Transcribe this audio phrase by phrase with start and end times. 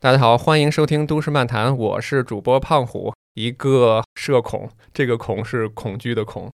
[0.00, 6.48] 大家好，欢迎收听《都市漫谈》，我是主播胖虎，一个社恐，这个恐是恐惧的恐。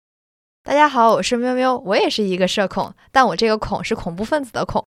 [0.61, 4.85] 大家好，我是喵喵，我也是一个社恐，但我这个恐是恐怖分子的恐。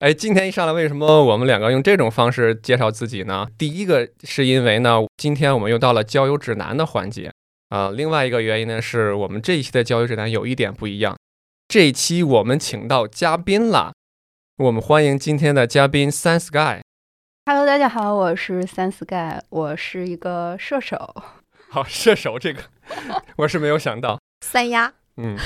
[0.00, 3.46] 哎，今天一上来，为什么我们两个用这种方式介绍自己呢？
[3.56, 7.32] 第一个是因为呢，今天我们又到了交友指南的环节
[7.70, 11.16] 啊、另外一个原因呢，是我们这一期的交友指南有一点不一样，
[11.66, 13.94] 这一期我们请到嘉宾了，
[14.58, 16.85] 我们欢迎今天的嘉宾 Sun Sky。
[17.48, 21.14] Hello，大家好，我是三 Sky，我是一个射手。
[21.70, 22.60] 好，射手这个
[23.36, 24.18] 我是没有想到。
[24.44, 25.36] 三丫，嗯，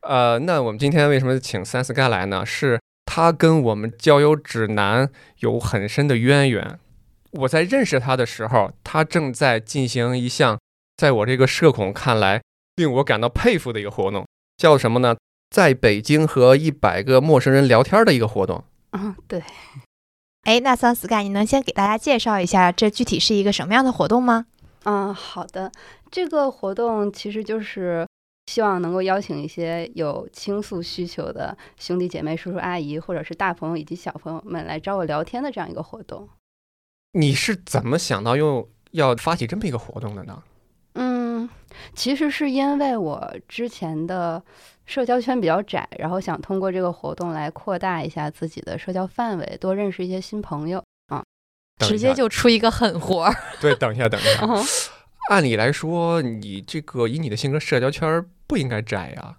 [0.00, 2.44] 呃，那我们今天为什么请三 Sky 来呢？
[2.44, 5.08] 是他跟我们交友指南
[5.38, 6.80] 有很深的渊源。
[7.30, 10.58] 我在认识他的时候，他正在进行一项
[10.96, 12.42] 在我这个社恐看来
[12.74, 15.16] 令我感到佩服的一个活动，叫什么呢？
[15.50, 18.64] 在北京和一百个陌生人聊天的一个活动。
[18.90, 19.40] 嗯，对，
[20.42, 24.46] 哎，那桑 Sky，你能先给大家介绍一下这具体是一个什么样的活动吗？
[24.84, 25.70] 嗯，好的。
[26.10, 28.06] 这个活动其实就是
[28.46, 36.28] 希望能够邀请一些有倾诉需求的兄弟姐妹、叔叔阿姨，或者是大朋友以及小朋友们来找我聊天的这样一个活动。
[37.12, 40.42] 你是怎么想到又要发起这么一个活动的呢？
[40.94, 41.48] 嗯，
[41.94, 44.42] 其实是因为我之前的
[44.90, 50.82] 社交圈比较窄，然后想通过这个活动来扩大一下自己的社交范围，多认识一些新朋友。
[51.06, 51.22] 啊
[51.78, 53.32] 直接就出一个狠活儿。
[53.60, 54.44] 对，等一下，等一下。
[54.44, 54.62] 嗯
[55.28, 59.36] 按理来说，你这个以你的性格，社交圈儿不应该窄呀。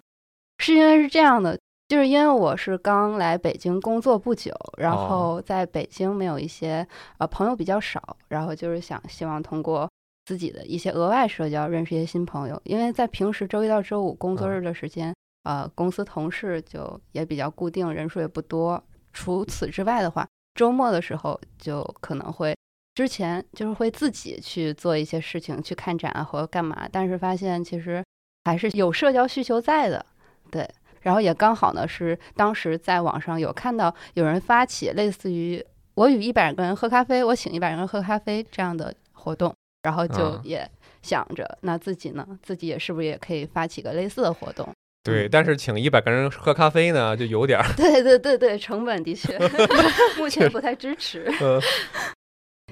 [0.58, 6.86] 是因为是这样的，就是因为我是刚来北京工作不久，然哦后在北京没有一些
[7.18, 9.86] 呃朋友比较少，然后就是想希望通过
[10.24, 15.14] 自己的一些额外社交认识一些新朋友，因为在平时周一到周五工作嗯日的时间，
[15.44, 18.82] 呃，公司同事就也比较固定，人数也不多。
[19.12, 22.54] 除此之外的话，周末的时候就可能会。
[22.94, 28.04] 之前就是会自己去做一些事情，去看展啊或者干嘛，但是发现其实
[28.44, 30.04] 还是有社交需求在的，
[30.50, 30.68] 对，
[31.00, 35.64] 然后也刚好呢是当时在网上有看到有人发起类似于
[35.94, 44.68] 我与一百个人喝咖啡，我请一百个人喝咖啡这样的活动，然后就啊也想着那自己呢，自己也是不是也可以发起个类似的活动？
[45.02, 47.64] 对，嗯但是请一百个人喝咖啡呢，就有点儿。
[47.76, 49.36] 对对对对，成本的确
[50.16, 51.24] 目前不太支持。
[51.40, 51.60] 呃，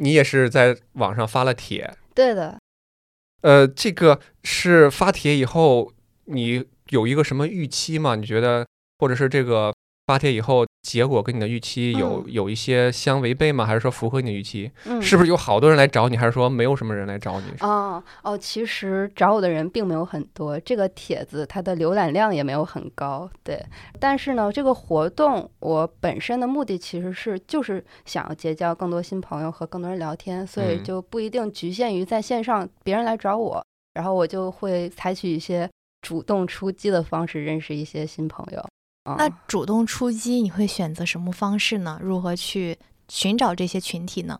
[0.00, 2.58] 你也是在网上发了帖， 对的，
[3.42, 5.92] 呃，这个是发帖以后，
[6.26, 8.14] 你有一个什么预期吗？
[8.14, 8.66] 你觉得，
[8.98, 9.72] 或者是这个
[10.10, 13.64] 发帖以后结果跟你的预期有、嗯有一些相违背吗？
[13.64, 14.68] 还是说符合你的预期？
[14.86, 17.46] 嗯，是不是有好多人来找你，还是说没有什么人来找你？
[17.60, 23.64] 哦哦，其实找我的人并没有很多，这个帖子它的浏览量也没有很高，对。
[24.00, 35.70] 但是呢，这个活动我本身的目的其实是就是想要结交更多新朋友和更多人聊天，所以嗯就不一定局限于在线上别人来找我，然后我就会采取一些
[36.02, 38.66] 主动出击的方式认识一些新朋友。
[39.04, 41.98] 嗯、那主动出击，你会选择什么方式呢？
[42.02, 42.78] 如何去
[43.08, 44.38] 寻找这些群体呢？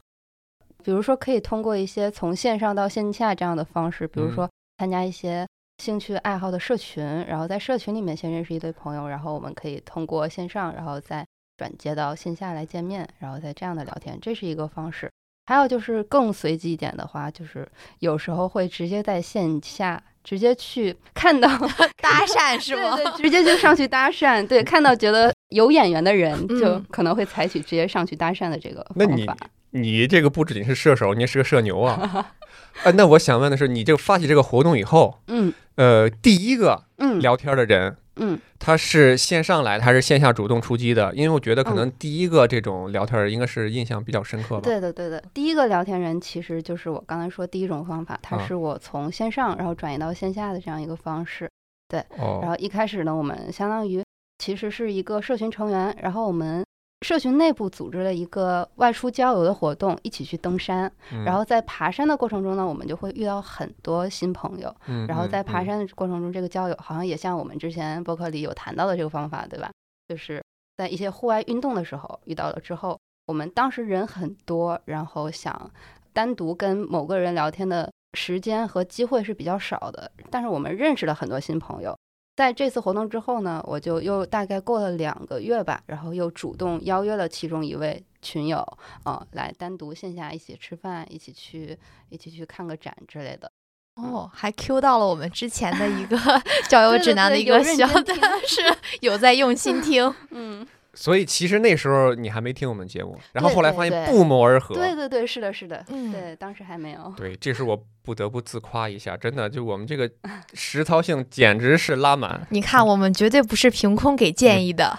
[0.83, 5.47] 比如说可以通过一些从线上到线下这样的方式，比如嗯说参加一些
[5.79, 15.11] 兴趣爱好的社群，然后在社群里面先认识一堆朋友，然后我们可以通过线上，然后再转接到线下来见面，然后再这样的聊天，这是一个方式。
[15.47, 21.49] 还有就是更随机一点的话，就是有时候会直接在线下直接去看到
[22.01, 22.97] 搭讪是吗？
[22.97, 24.47] 对对，直接就上去搭讪。
[24.47, 29.47] 对， 看到觉得有眼缘的人，就嗯可能会采取直接上去搭讪的这个那你方法。
[29.73, 32.27] 你这个不仅是射手，你也是个射牛啊！
[32.83, 38.39] 啊，那我想问的是，你这个发起这个活动以后，嗯呃，第一个嗯聊天的人，嗯。
[38.59, 41.13] 他是线上来的还是线下主动出击的？
[41.15, 44.61] 因为我觉得可嗯能第一个这种聊天儿应该是印象比较深刻吧。
[44.63, 45.23] 对的，对的。
[45.35, 51.51] 第一个聊天人其实就是我刚才说第一种方法，它啊是我从线上然后转移到线下的这样一个方式。
[51.89, 54.03] 对然哦，后一开始呢，我们相当于
[54.39, 56.65] 其实是一个社群成员，然后我们
[57.01, 60.91] 社群内部组织了一个外出郊游的活动，一起去登山。
[61.13, 64.75] 嗯然后在爬山的过程中呢，我们就会遇到很多新朋友。
[64.87, 69.71] 嗯，然后在爬嗯山的过程中，这个交友好像也像我们之前博客里有谈到的这个方法，对吧？
[70.09, 70.43] 就是
[70.77, 75.71] 在一些户外运动的时候遇到了之后，我们当时人很多，然后想
[76.13, 81.97] 单独跟某个人聊天的时间和机会是比较少的，但是我们认识了很多新朋友。
[82.37, 88.67] 在这次活动之后呢，我就又大概过了两个月吧，然后又主动邀约了其中一位群友，
[89.05, 91.79] 呃，来单独线下一起吃饭，一起去
[92.09, 93.51] 一起去看个展之类的。
[93.97, 96.17] 哦，还 Q 到了我们之前的一个
[96.71, 100.15] 交友指南的一个小的有认真听， 是有在用心听。
[100.31, 104.75] 嗯，所以其实那时候你还没听我们节目，然后后来发现不谋而合。
[104.75, 107.13] 对对对，是的，是的，嗯对，当时还没有。
[107.17, 110.11] 对，这是我不得不自夸一下，真的，就我们这个
[110.55, 114.99] 实操性简直是拉满你看，我们绝对不是凭空给建议的。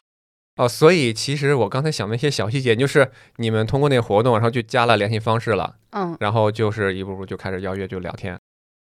[0.56, 0.68] 哦。
[0.68, 8.40] 所以其实我刚才想的一些小细节，就是你们通过那个活动，然后就加了联系方式了，嗯，然后就是一步步就开始邀约就聊天。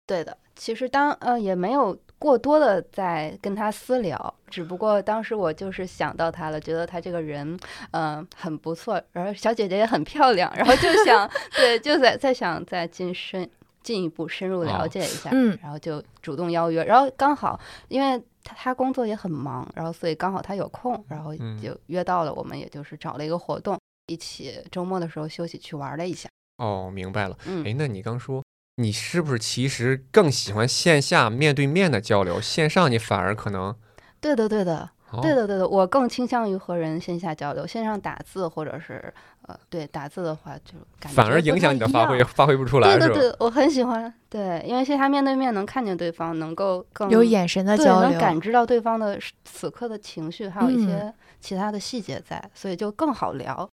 [0.07, 0.37] 对的。
[0.55, 7.45] 其实当呃也没有过多的在跟他私聊，只不过当时我就是想到他了，觉得他这个人
[7.91, 13.49] 嗯、呃很不错，然后小姐姐也很漂亮，然后就 想对，就在在想再进深
[13.81, 17.59] 进一步深入了哦解一下，嗯然后就主动邀约，然后刚好
[17.89, 23.77] 因为他他工作也很忙，然后所以刚好他有空，然后嗯就约到了，我们也就是找了一个活动，
[24.07, 27.37] 一起周末的时候休息去玩了一下，哦，明白了。
[27.45, 28.42] 嗯哎，那你刚说
[28.75, 33.75] 你是不是其实更喜欢线下面对面的交流，线上你反而可能
[34.19, 34.89] 对的对的。
[35.11, 42.97] 哦对的，对的，我更倾向于和人线下交流，线上打字或者是呃，对打字的话就感觉反而影响你的发挥，发挥不出来？
[42.97, 53.69] 对对对，我很喜欢，对，因为线下面对面能看见对方，能够更有眼神的，交流，能感知到对方的此刻的情绪，还有一嗯些其他的细节在，所以就更好聊，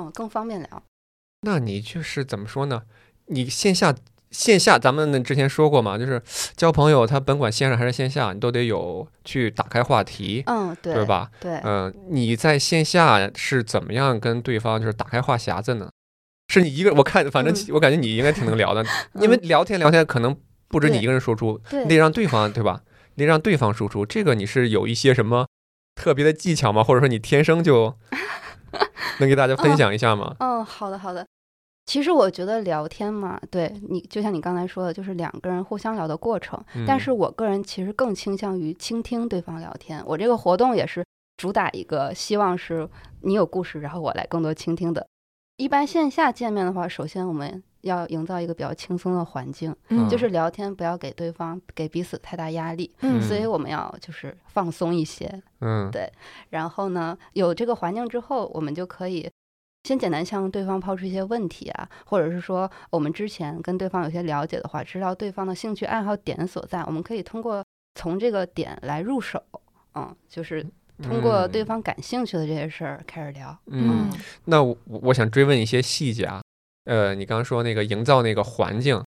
[0.00, 0.82] 嗯，更方便聊。
[1.40, 2.84] 那你就是怎么说呢？
[3.26, 3.92] 你线下
[4.30, 6.20] 线下，咱们之前说过嘛，就是
[6.56, 11.04] 交朋友，他甭管线上还是线下，你都得有去打开话题，嗯，对，对？
[11.04, 11.30] 吧？
[11.40, 15.88] 对，嗯、你在线下是怎么样跟对方就是打开话匣子呢？
[16.48, 18.84] 是你一个，我看反正嗯我感觉你应该挺能聊的，
[19.20, 20.36] 因为嗯聊天聊天可能
[20.68, 22.82] 不止你一个人输出，对你得让对方对吧？
[23.14, 25.46] 你得让对方输出，这个你是有一些什么
[25.94, 26.84] 特别的技巧吗？
[26.84, 27.96] 或者说你天生就
[29.18, 30.36] 能给大家分享一下吗？
[30.38, 31.26] 嗯，好的好的。
[31.86, 36.62] 其实我觉得聊天嘛，对你就像你刚才说的，就是两个人互相聊的过程。
[36.86, 40.02] 但嗯是我个人其实更倾向于倾听对方聊天。
[40.04, 41.04] 我这个活动也是
[41.36, 42.88] 主打一个希望是
[43.20, 45.06] 你有故事，然后我来更多倾听的。
[45.58, 55.40] 一般线下见面的话，首先我们要营造一个比较轻松的环境，嗯就是聊天不要给对方给彼此太大压力，嗯所以我们要就是放松一些。
[55.60, 56.12] 嗯对
[56.50, 59.30] 然后呢，有这个环境之后，我们就可以
[59.86, 69.40] 先简单向对方抛出一些问题啊，或者是说我们之前跟对方有些了解的话，知道对方的兴趣爱好点所在，我们可以通过从这个点来入手，
[69.94, 70.66] 嗯，就是
[71.00, 73.56] 通过对嗯方感兴趣的这些事儿开始聊。
[73.66, 76.42] 嗯嗯那我我想追问一些细节啊，
[76.86, 79.00] 呃，你刚刚说那个营造那个环境，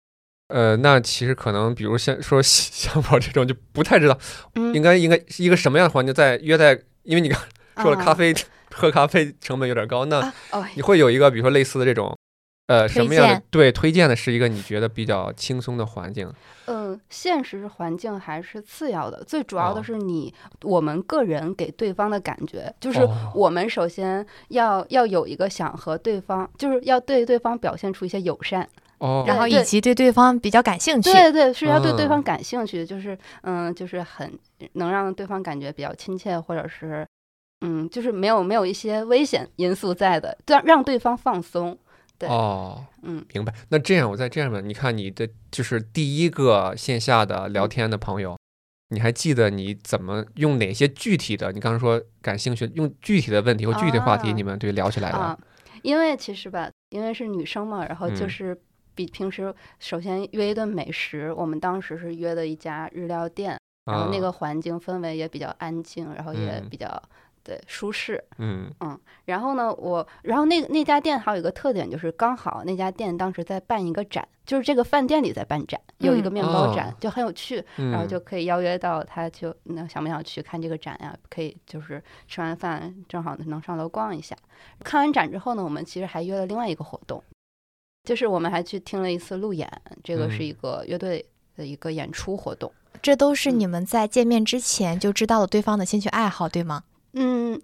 [0.50, 4.18] 呃，那其实可能比如像说像我 这种就不太知道，
[4.53, 7.39] 嗯应该应该是一个什么样的环境，在约在，因为你刚
[7.81, 8.33] 说了啊咖啡、
[8.77, 10.31] 喝咖啡成本有点高，那
[10.75, 12.15] 你会有一个比如说类似的这种，
[12.68, 16.31] 呃，什么样的荐对推荐的是一个你觉得比较轻松的环境？
[16.68, 19.75] 嗯，现实环境还是次要的，最主要哦。
[19.75, 20.33] 的是你、
[20.63, 23.31] 我们个人给对方的感觉，就是哦。
[23.33, 31.09] 我们首先要要有一个想和对方，就是要对对方表现出一些友善，哦，然后以及对对方比较感兴趣。
[31.09, 34.38] 对对，是要对对嗯方感兴趣，就是嗯，就是很
[34.74, 37.07] 能让对方感觉比较亲切，或者是
[37.62, 41.77] 嗯，就是没有没有一些危险因素在的，让让对方放松。
[42.19, 43.54] 对哦，嗯明白。
[43.69, 48.36] 那这样我再这样问，你看你的就是第一个线下的聊天的朋友，
[48.89, 51.51] 你还记得你怎么用哪些具体的？
[51.51, 55.18] 你刚刚说感兴趣，用具体的问题或具体的话题，啊你们对聊起来的？
[55.18, 55.38] 啊，
[55.83, 58.62] 因为其实吧，因为是女生嘛，然后就嗯是
[58.95, 67.01] 比平时首先约一顿美食，我们当时是约的一家日料店，然后那啊个环境氛围也比较安静，然后也嗯比较。
[67.48, 68.22] 对，舒适。
[68.39, 68.70] 嗯
[69.24, 77.63] 然后呢，我然后那那家店还有一个特点，就是刚好那家店当时在办一个展，就是这个饭店里在办展，有一个嗯面包展，哦就很有趣。
[77.77, 81.16] 嗯，然后就可以邀约到他就，那想不想去看这个展呀？
[81.30, 84.36] 可以就是吃完饭正好能上楼逛一下。
[84.84, 87.24] 看完展之后呢，我们其实还约了另外一个活动，
[88.04, 89.72] 就是我们还去听了一次路演，
[90.04, 91.25] 这个是嗯一个乐队
[91.56, 92.70] 的一个演出活动。
[93.01, 96.84] 这都是嗯你们在见面之前就知道了对方的兴趣爱好，对吗？
[97.14, 97.60] 嗯，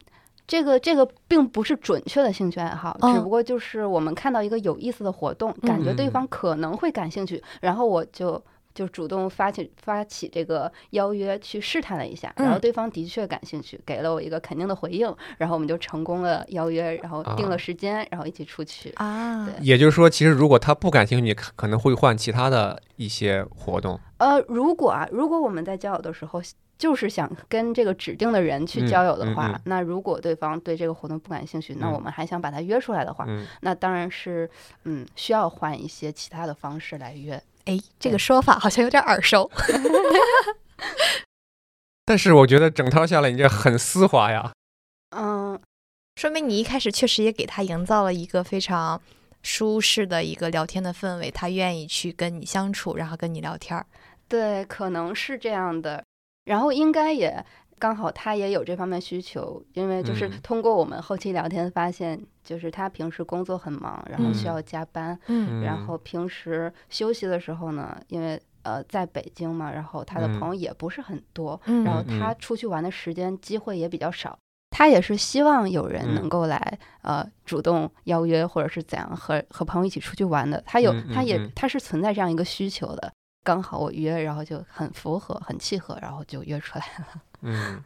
[0.48, 8.44] 这个这个并不是准确的兴趣爱好，只嗯不过就是我们看到一个有意思的活动，感觉对方可能会感兴趣，然后我就。
[8.76, 18.90] 就主动发起发起这个邀约去试探了一下，然后嗯对方的确感兴趣，给了我一个肯定的回应，然后我们就成功了邀约，然后定啊了时间，然后一起出去。
[18.96, 24.00] 啊对也就是说，其实如果他不感兴趣，可可能会换其他的一些活动。
[24.18, 26.42] 呃，如果啊，如果我们在交友的时候
[26.77, 34.50] 就是想跟这个指定的人去嗯交友的话，嗯嗯那如果对方对这个活动不感兴趣，那嗯我们还想把他约出来的话，嗯，那当然是，
[34.84, 37.42] 嗯，需要换一些其他的方式来约。
[37.65, 39.50] 哎，这个说法好像有点耳熟。
[42.06, 44.51] 但是我觉得整套下来，你这很丝滑呀。
[45.15, 45.58] 嗯，
[46.15, 49.01] 说明你一开始确实也给他营造了一个非常
[49.42, 53.86] 舒适的一个聊天的氛围，他愿意去跟你相处，然后跟你聊天儿。
[54.27, 56.03] 对，可能是这样的。
[56.46, 57.44] 然后应该也
[57.80, 74.38] 刚好他也有这方面需求，因为就是嗯通过我们后期聊天发现，就是他平时工作很忙，然后需嗯要加班，嗯然后平时休息的时候呢，因为呃在北京嘛，然后他的嗯朋友也不是很多，嗯然后嗯他出去玩的时间机会也比较少。
[74.76, 80.64] 他也是希望有人嗯能够来，呃，主动邀约或者是怎样和和朋友一起出去玩的。
[80.66, 83.14] 他有，他也嗯他是存在这样一个需求的。
[83.44, 87.22] 刚好我约，然后就很符合，很契合，然后就约出来了。
[87.42, 87.84] 嗯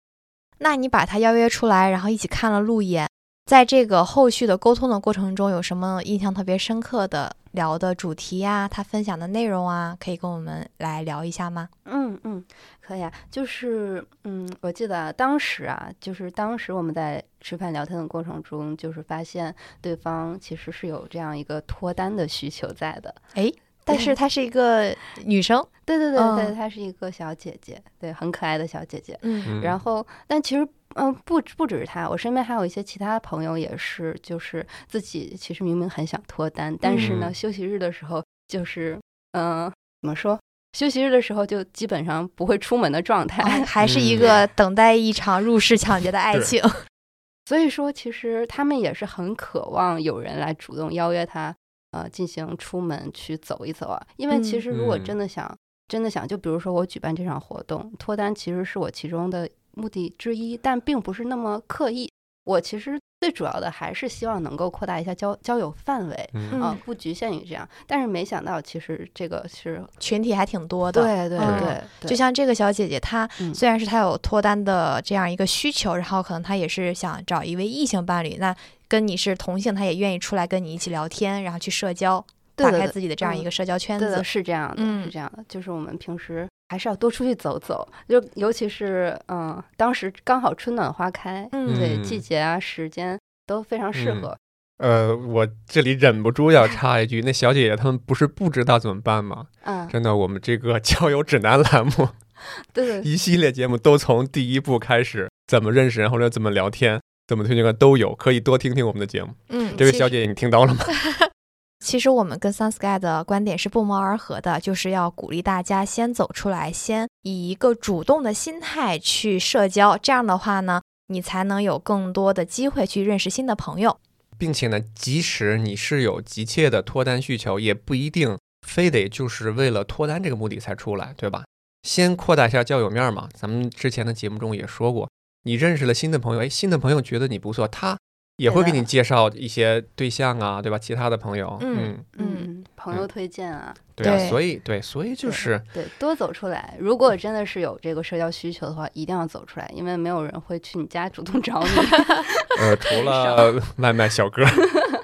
[0.58, 3.08] 那你把他邀约出来，然后一起看了路演，
[3.44, 11.68] 在这个后续的沟通的过程中，有什么印象特别深刻的聊的主题呀、他分享的内容啊，可以跟我们来聊一下吗？
[11.84, 12.42] 嗯嗯，
[12.80, 13.12] 可以啊。
[13.30, 23.14] 就是嗯，我记得当时啊，就是当时我们在吃饭聊天的过程中，就是发现对方其实是有这样一个脱单的需求在的。
[23.34, 23.54] 诶，
[23.86, 29.18] 但是她是一个女生，对对对对，嗯她是一个小姐姐，对，很可爱的小姐姐。
[29.22, 38.98] 嗯嗯，然后，但其实，嗯，不不只是她，我身边还有一些其他朋友也是，就是自己其实明明很想脱单，但是呢，嗯休息日的时候就是，
[39.32, 40.38] 嗯、怎么说？
[40.76, 43.42] 休息日的时候就基本上不会出门的状态。
[43.44, 46.62] 哎还是一个等待一场入室抢劫的爱对情。
[47.48, 51.54] 所以说，其实他们也是很渴望有人来主动邀约他，
[51.92, 54.00] 呃，进行出门去走一走啊。
[54.16, 55.56] 因为其嗯实如果嗯真的想，
[55.88, 62.10] 真的想，就比如说我举办这场活动，脱单其实是我其中的目的之一，但并不是那么刻意。
[62.44, 67.68] 我其实最主要的还是希望能够扩大一下交交友范围嗯啊、嗯不局限于这样。
[67.88, 71.02] 但是没想到，其实这个是群体还挺多的。
[71.02, 78.54] 对对嗯对，对就像这个小姐姐，她嗯虽然是她有脱单的这样一个需求，然后可能她也是想找一位异性伴侣，那
[78.88, 82.24] 跟你是同性，他也愿意出来跟你一起聊天，然后去社交，
[82.54, 84.24] 打开自己的这样一个社交圈对的，子。
[84.24, 85.04] 是这样的，嗯。
[85.04, 91.74] 是这样的，就是我们平时还是要多出去走走，就尤其是嗯，当时刚好春暖花开，嗯。
[91.78, 94.22] 对，嗯季节啊、时间都非常适嗯。
[94.22, 94.38] 合。
[94.78, 99.46] 呃，我这里忍不住要插一句，那小姐姐她们不是不知道怎么办吗？
[99.62, 102.08] 嗯，真的，我们这个交友指南栏目
[102.74, 103.00] 对对。
[103.00, 109.30] 一系列节目都从第一步开始，怎么认识人或者怎么聊天，怎么推荐的都有，可以多听听我们的节目。
[109.48, 110.84] 嗯，这位小姐姐，你听到了吗？
[111.84, 123.98] 其实我们跟 SunSky 的观点是不谋而合的，就是要鼓励大家先走出来，先以一个主动的心态去社交，这样的话呢，你才能有更多的机会去认识新的朋友。
[124.38, 131.44] 并且呢，即使你是有急切的脱单需求，也不一定非得就是为了脱单这个目的才出来，对吧？
[131.82, 133.28] 先扩大一下交友面嘛。
[133.32, 135.08] 咱们之前的节目中也说过，
[135.46, 137.96] 你认识了新的朋友，哎，新的朋友觉得你不错，他
[138.38, 140.76] 也会给你介绍一些对象啊，对吧？
[140.76, 146.76] 其他的朋友，嗯嗯，朋友推荐啊，对啊，对所以对，所以就是对，多走出来。
[146.80, 151.68] 如果真的是有这个社交需求的话，一定要走出来，因为没有人会去你家主动找你。
[152.58, 154.42] 呃，除了外卖 小哥，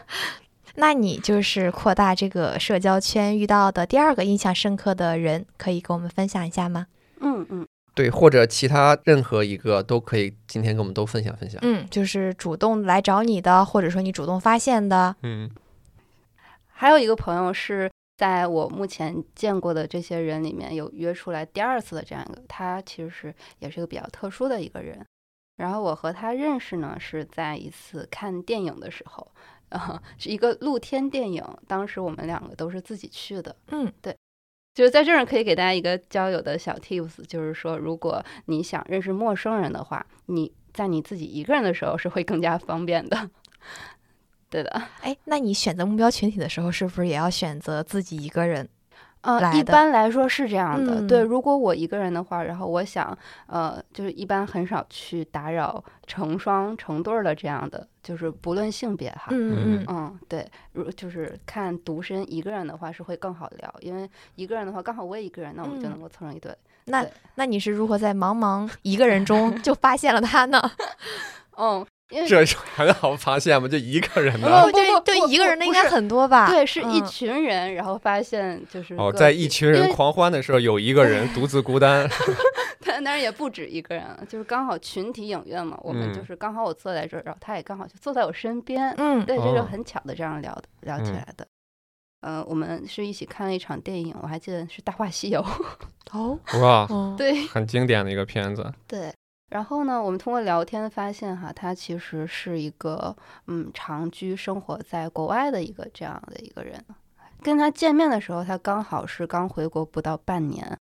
[0.74, 6.88] 那你就是扩大这个社交圈遇到的第二个印象深刻的人，可以跟我们分享一下吗？
[7.20, 11.60] 嗯嗯，对，或者其他任何一个都可以，今天跟我们都分享分享。
[11.62, 15.14] 嗯，就是主动来找你的，或者说你主动发现的。
[15.22, 15.50] 嗯
[16.68, 25.04] 还有一个朋友是在我目前见过的这些人里面有约出来第二次的这样一个，他其实是也是一个比较特殊的一个人。
[25.56, 29.30] 然后我和他认识呢是在一次看电影的时候，
[29.68, 33.54] 啊、 是一个露天电影，当时我们两个都是自己去的。
[33.68, 33.92] 嗯，
[34.74, 43.30] 就是在这儿可以给大家一个交友的小 tips，就是说，如果你想认识陌生人的话，你在你自己一个人的时候是会更加方便的。
[44.48, 48.68] 对的，哎，那你选择目标群体的时候，是不是也要选择自己一个人？
[49.22, 51.06] 呃，一般来说是这样的。
[51.06, 59.28] 对，嗯如果我一个人的话，然后我想，呃，就是一般很少去打扰成双成对儿的这样的，就是不论性别哈。
[59.30, 66.54] 嗯嗯嗯，对，如就是看独身一个人的话是会更好聊，因为一个人的话刚好我也一个人，那我们就嗯能够凑成一对。
[66.86, 70.60] 那对那你是如何在茫茫一个人中就发现了他呢？
[71.56, 72.44] 嗯，因为这
[72.76, 73.66] 很好发现吗？
[73.66, 74.62] 就一个人呢？
[74.66, 76.46] 不不对不不对一个人的应该很多吧？
[76.48, 82.08] 对，是一嗯群人，然后发现就是哦，在一群人狂欢的时候，有一个人 独自孤单。
[82.84, 91.46] 但当然也不止一个人，就是刚好群体影院嘛，我们就嗯是刚好我坐在这儿，然后他也刚好就坐在我身边，嗯对，这就哦很巧的这样聊的聊起嗯来的。
[92.22, 95.40] 呃，我们是一起看了一场电影，我还记得是《大话西游》。
[96.12, 98.72] 哦哇，哦，对很经典的一个片子。
[98.86, 99.12] 对，
[99.52, 103.14] 然后呢，我们通过聊天发现哈，他其实是一个
[103.48, 106.82] 嗯长居生活在国外的一个这样的一个人。
[107.42, 110.74] 跟他见面的时候，他刚好是刚回国不到半年。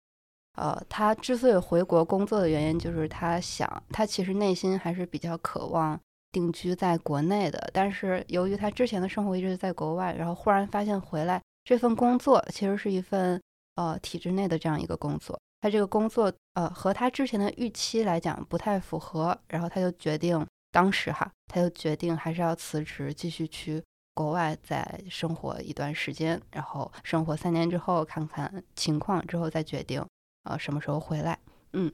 [0.55, 5.99] 呃，他之所以回国工作的原因，就是他想，他其实内心还是比较渴望
[6.31, 7.71] 定居在国内的。
[7.73, 13.41] 但是由于他之前的生活一直在国外，然后忽然发现回来这份工作其实是一份
[13.75, 15.39] 呃体制内的这样一个工作。
[15.61, 30.05] 他这个工作，呃，和他之前的预期来讲不太符合，然后他就决定，当时哈，他就决定还是要辞职，继续去国外再生活一段时间，然后生活三年之后看看情况，之后再决定，
[30.43, 31.37] 呃，什么时候回来。
[31.73, 31.91] 嗯，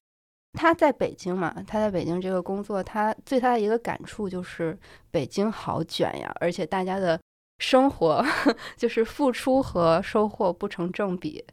[0.54, 4.78] 他在北京嘛，他在北京这个工作，他最大的一个感触就是
[5.10, 7.20] 北京好卷呀，而且大家的
[7.60, 8.24] 生活
[8.78, 11.44] 就是付出和收获不成正比。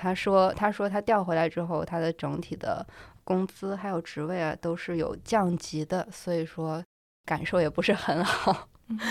[0.00, 2.86] 他说：“他说他调回来之后，他的整体的
[3.24, 6.80] 工资还有职位啊，都是有降级的，所以说
[7.26, 8.68] 感受也不是很好。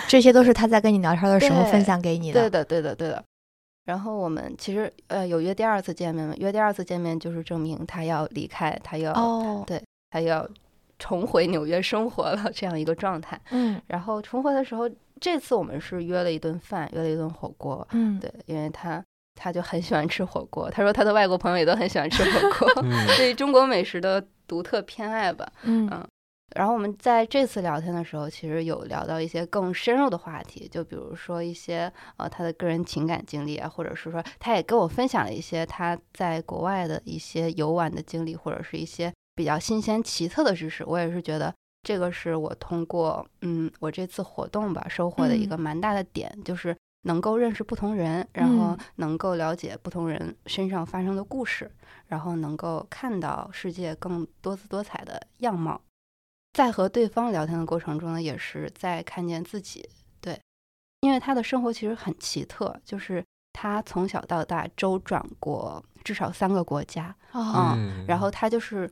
[0.08, 2.40] 这些都是他在跟你聊天的时候分享给你的。
[2.40, 3.22] 对的，对的，对的。
[3.84, 10.48] 然后我们其实呃有约第二次见面嘛，约第二次见面就是证明他要离开，他要哦，对他要
[10.98, 13.38] 重回纽约生活了这样一个状态。
[13.52, 14.90] 嗯，然后重回的时候，
[15.20, 17.86] 这次我们是约了一顿饭，约了一顿火锅。
[17.92, 19.04] 嗯，对，因为他。”
[19.38, 22.84] 他就很喜欢吃火锅，他说他的外国朋友也都很喜欢吃火锅，
[23.16, 25.48] 对中国美食的独特偏爱吧。
[25.64, 26.06] 嗯嗯，
[26.56, 40.84] 然后我们在这次聊天的时候，其实有聊到一些更深入的话题，就比如说一些呃他的个人情感经历啊，或者是说他也跟我分享了一些他在国外的一些游玩的经历，或者是一些比较新鲜奇特的知识。
[40.86, 41.54] 我也是觉得
[41.84, 46.76] 这个是我通过嗯我这次活动吧收获的一个蛮大的点，就是。
[47.08, 51.72] 能够认识不同人，然后能够了解不同人身上发生的故事，
[52.06, 55.82] 然后能够看到世界更多姿多彩的样貌。
[56.54, 59.90] 在和对方聊天的过程中呢，也是在看见自己。
[60.20, 60.40] 对，
[61.00, 63.24] 因为他的生活其实很奇特，就是
[63.54, 68.90] 他从小到大周转过至少三个国家嗯，然后他就是。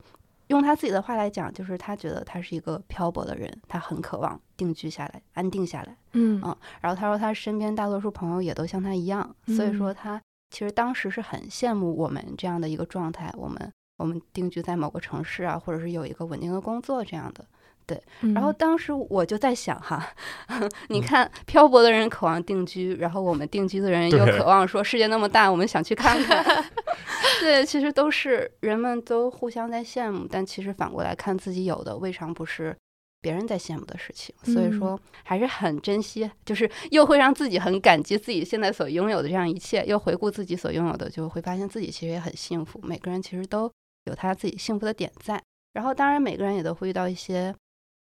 [0.48, 5.96] 用他自己的话来讲，就是他觉得他是一个漂泊的人，他很渴望定居下来、安定下来。
[6.12, 6.40] 嗯
[6.80, 17.44] 然后他说他身边大多数朋友也都像他一样，所以说他其实当时是很羡慕我们这样的一个状态，我们我们定居在某个城市啊，或者是有一个稳定的工作这样的。
[17.86, 18.02] 对，
[18.34, 20.04] 然后当时我就在想哈，
[20.90, 26.44] 你看漂泊的人渴望定居，然后我们定居的人又渴望说世界那么大，我们想去看看。
[27.38, 32.76] 对，其实都是人们都互相在羡慕，但其实反过来看自己有的，未尝不是
[33.20, 34.34] 别人在羡慕的事情。
[34.42, 42.80] 所以说还是很珍惜，就是又会让自己很感激自己现在所拥有的这样一切，又回顾自己所拥有的，就会发现自己其实也很幸福。
[42.82, 43.70] 每个人其实都
[44.06, 45.40] 有他自己幸福的点在，
[45.74, 47.54] 然后当然每个人也都会遇到一些。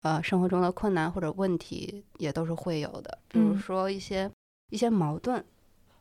[0.02, 4.30] 呃，生活中的困难或者问题也都是会有的，比如说一些
[4.70, 5.42] 一些矛盾，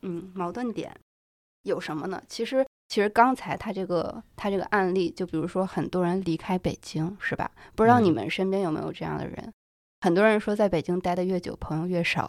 [0.02, 0.92] 嗯，矛盾点
[1.64, 2.22] 有什么呢？
[2.28, 7.52] 其实，其实刚才他这个他这个案例，就比如说很多人离开北京，是吧？
[7.76, 9.54] 不知道你们身边有没有这样的人？
[10.02, 12.28] 很多人说，在北京待的越久，朋友越少，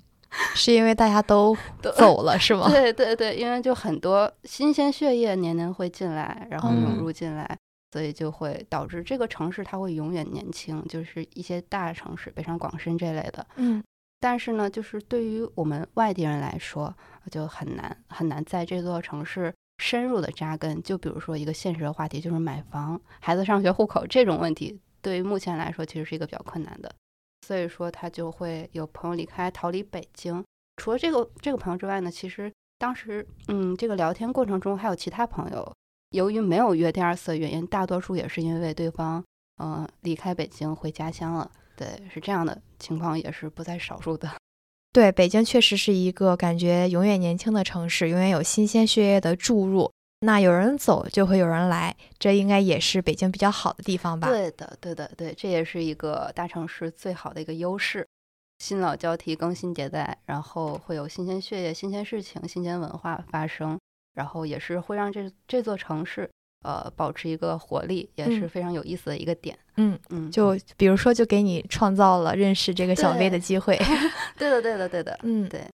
[0.56, 1.54] 是因为大家都
[1.98, 2.66] 走了，是吗？
[2.72, 7.58] 对对对，因为就很多新鲜血液年年会进来，然后涌入进来。
[7.92, 13.44] 所以就会导致这个城市它会永远年轻，就是一些大城市，北上广深这类的。
[13.56, 13.82] 嗯，
[14.20, 16.94] 但是呢，就是对于我们外地人来说，
[17.30, 20.80] 就很难很难在这座城市深入的扎根。
[20.82, 26.94] 就比如说一个现实的话题，就是买房、孩子上学、户口这种问题，对于目前来说其实是一个比较困难的。
[27.46, 30.44] 所以说他就会有朋友离开，逃离北京。
[30.76, 35.72] 除了这个这个朋友之外呢，其实当时嗯，这个聊天过程中还有其他朋友。
[36.10, 39.24] 由于没有约第二次的原因，大多数也是因为对方，
[39.62, 41.50] 嗯，离开北京回家乡了。
[41.76, 44.28] 对，是这样的情况，也是不在少数的。
[44.92, 49.90] 对，北京确实是一个感觉永远年轻的城市，永远有新鲜血液的注入。
[50.26, 54.28] 那有人走，就会有人来，这应该也是北京比较好的地方吧？
[54.28, 58.06] 对的，对的，对，这也是一个大城市最好的一个优势，
[58.58, 63.78] 新老交替，更新迭代，然后会有新鲜血液、新鲜事情、新鲜文化发生。
[64.20, 66.28] 然后也是会让这这座城市
[66.62, 69.58] 呃保持一个活力，也是非常有意思的一个点。
[69.78, 73.80] 嗯嗯，就比如说，就给你创造了认识这个小薇的机会。
[74.36, 75.18] 对的，对的，对的。
[75.22, 75.64] 嗯，对。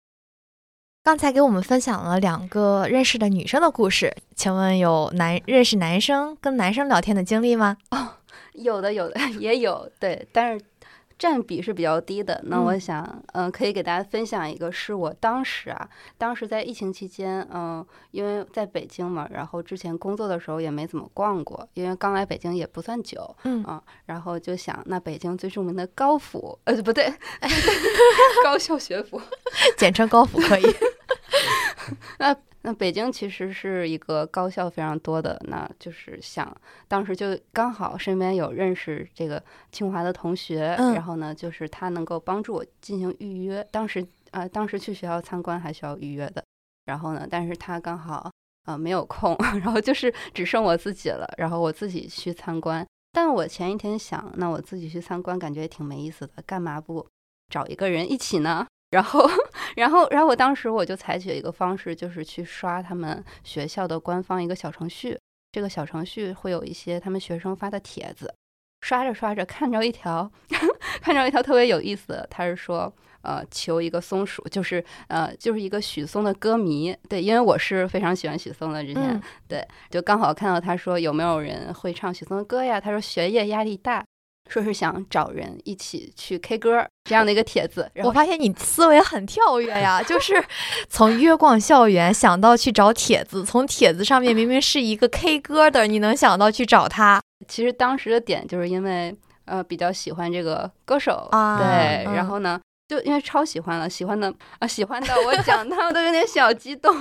[1.02, 7.76] 刚才给我们分享了两个认识的女生的故事，请问有男认识男生跟男生聊天的经历吗？
[7.90, 8.14] 哦，
[8.52, 9.90] 有的，有的 也有。
[9.98, 10.64] 对，但是
[11.18, 12.40] 占比是比较低的。
[12.46, 27.12] 那我嗯想，嗯、可以给大家分享一个，是我当时啊，当时在疫情期间，嗯、因为在北京嘛，然后之前工作的时候也没怎么逛过，因为刚来北京也不算久，嗯啊，然后就想，那北京最著名的高府，呃，不对，
[28.44, 29.20] 高校学府，
[29.76, 30.66] 简称高府可以。
[32.18, 32.36] 那
[32.74, 36.54] 北京其实是一个高校非常多的，那就是想
[36.88, 43.66] 当时就刚好身边有认识这个清华的同学，嗯然后呢，就是他能够帮助我进行预约。
[43.70, 46.44] 当时呃，当时去学校参观还需要预约的，
[46.84, 48.30] 然后呢，但是他刚好
[48.66, 52.86] 呃没有空， 然后就是只剩我自己了，然后我自己去参观。
[53.12, 57.06] 但我前一天想，那我自己去参观，感觉也挺没意思的，干嘛不
[57.48, 58.66] 找一个人一起呢？
[58.96, 59.28] 然后，
[59.76, 65.18] 然后，然后我当时我就采取了一个方式，就是去刷他们学校的官方一个小程序。
[65.52, 68.34] 这个小程序会有一些他们学生发的帖子，
[68.80, 70.30] 刷着刷着看着一条，
[71.02, 82.80] 看着一条特别有意思的，他是说，呃，求一个松鼠，就是呃，就是一个许嵩的歌迷，对，因为我是非常喜欢许嵩的，之前、嗯对，就刚好看到他说有没有人会唱许嵩的歌呀？
[82.80, 84.04] 他说学业压力大，
[84.48, 90.34] 说是想找人一起去 K 歌这样的一个帖子，然后我发现你思维很跳跃呀，就是
[90.88, 102.60] 从约逛校园想到去找帖子，从帖子上面明明是一个 K 歌的，你能想到去找他其实当时的点就是因为呃比较喜欢这个歌手，啊对，嗯然后呢。
[102.88, 106.94] 就因为超喜欢了，喜欢的啊，喜欢的我讲他们都有点小激动，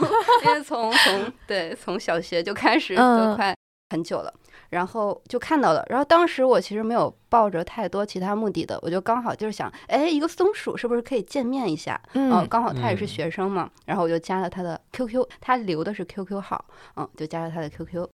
[0.43, 3.55] 因为从从对从小学就开始，嗯都快
[3.91, 4.33] 很久了，
[4.75, 11.97] 然后就看到了，然后当时我其实没有抱着太多其他目的的，我就刚好就是想，哎，一个松鼠是不是可以见面一下？
[12.11, 16.65] 嗯嗯，刚好他也是嗯学生嘛，然后我就加了他的 QQ，他留的是 QQ 号，
[16.97, 18.05] 嗯，就加了他的 QQ，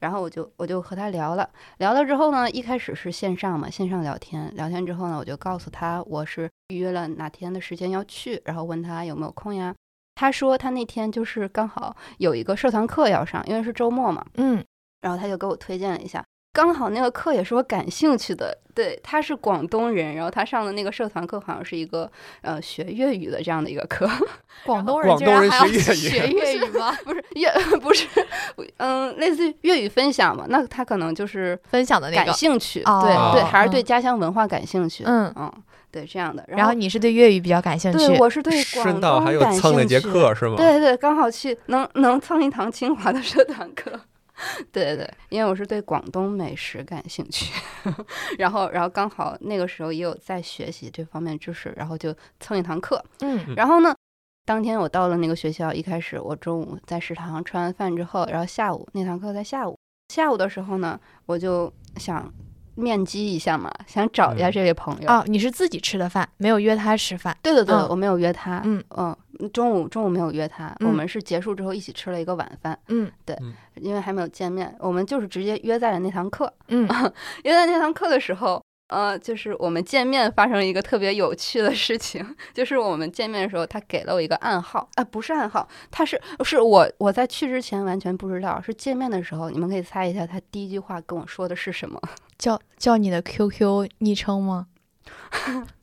[0.00, 9.74] 然后我就我就和他聊了，聊了之后呢，一开始是线上嘛，线上聊天，聊天之后呢，我就告诉他我是预约了哪天的时间要去，然后问他有没有空呀。
[10.14, 14.64] 他说他那天就是刚好有一个社团课要上，因为是周末嘛，嗯
[15.00, 18.56] 然后他就给我推荐了一下，刚好那个课也是我感兴趣的。
[18.74, 22.10] 对，他是广东人，然后他上的那个社团课好像是一个
[22.42, 24.06] 呃学粤语的这样的一个课，
[24.66, 26.92] 广东人广东人竟然还要学粤语学粤语吗？
[27.02, 28.06] 不是粤 不是，
[28.76, 30.44] 嗯，类似于粤语分享嘛。
[30.50, 33.00] 那他可能就是分享的那感个，兴趣，哦
[33.32, 35.04] 对对，还是嗯对家乡文化感兴趣。
[35.06, 35.50] 嗯嗯，
[35.90, 36.44] 对，这样的。
[36.48, 40.56] 然后你是对粤语比较感兴趣，对我是对广顺道还有东感蹭了节兴趣课是吗？
[40.58, 43.98] 对对，刚好去能能蹭一堂清华的社团课。
[44.72, 47.52] 对对对，因为我是对广东美食感兴趣，
[48.38, 53.02] 然后然后刚好那个时候也有在学习这方面知识，然后就蹭一堂课。
[53.20, 53.94] 嗯然后呢，
[54.44, 59.78] 当天我到了那个学校，一开始我中午在食堂吃完饭之后，然后下午那堂课在下午，
[60.12, 62.32] 下午的时候呢，我就想
[62.74, 65.08] 面基一下嘛，想找一下嗯这位朋友。
[65.10, 69.16] 哦，你是自己吃的饭，没有约他吃饭，对对对，嗯我没有约他，嗯嗯，
[69.52, 73.36] 中午中午没有约他，我嗯们是结束之后一起吃了一个晚饭，嗯对
[73.76, 76.52] 因为还没有见面，我们就是直接约在了那堂课。
[76.68, 76.86] 嗯
[77.44, 92.00] 约在那堂课的时候，呃，就是我们见面发生了一个特别有趣的事情， 就是我们见面的时候，他给了我一个暗号，啊、不是暗号，他是是我我在去之前完全不知道，是见面的时候，你们可以猜一下他第一句话跟我说的是什么？
[92.38, 94.66] 叫叫你的 QQ 昵称吗？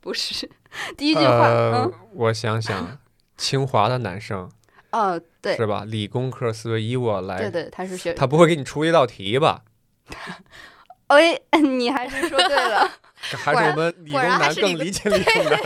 [0.00, 0.48] 不是，
[0.96, 2.98] 第一句话，呃嗯，，我想想，
[3.36, 4.50] 清华的男生
[4.92, 5.84] 哦，对是吧？
[5.86, 9.62] 理工科思维，以我来，对对，他是学，他不会给你出一道题吧？
[11.08, 12.90] 哎，你还是说对了。
[13.36, 15.60] 还是我们理工男更理解理工男？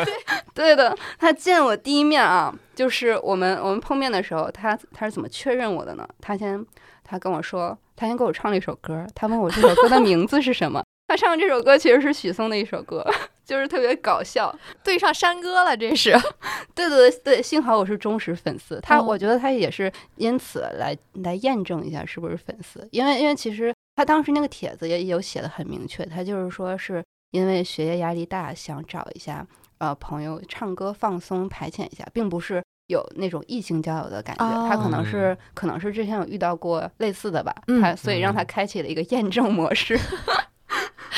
[0.54, 6.09] 对的，他见我第一面啊，就是我们我们碰面的时候，他他是怎么确认我的呢？
[6.20, 6.64] 他先
[7.02, 10.83] 他跟我说，他先给我唱了一首歌，他问我这首歌的名字是什么。
[11.09, 13.05] 他唱的这首歌其实是许嵩的一首歌，
[13.44, 14.55] 就是特别搞笑。
[14.85, 16.12] 对上山歌了，这是。
[16.77, 29.44] 对对对对，幸好我是忠实粉丝，他、嗯我觉得他也是因此来来验证一下是不是粉丝，因为因为其实他当时那个帖子也有写的很明确，他就是说是因为学业压力大，想找一下
[29.79, 39.99] 呃朋友唱歌放松排遣一下，并不是有那种异性交友的感觉，他可能是可能是之前有遇到过类似的吧，嗯他所以让他嗯开启了一个验证模式。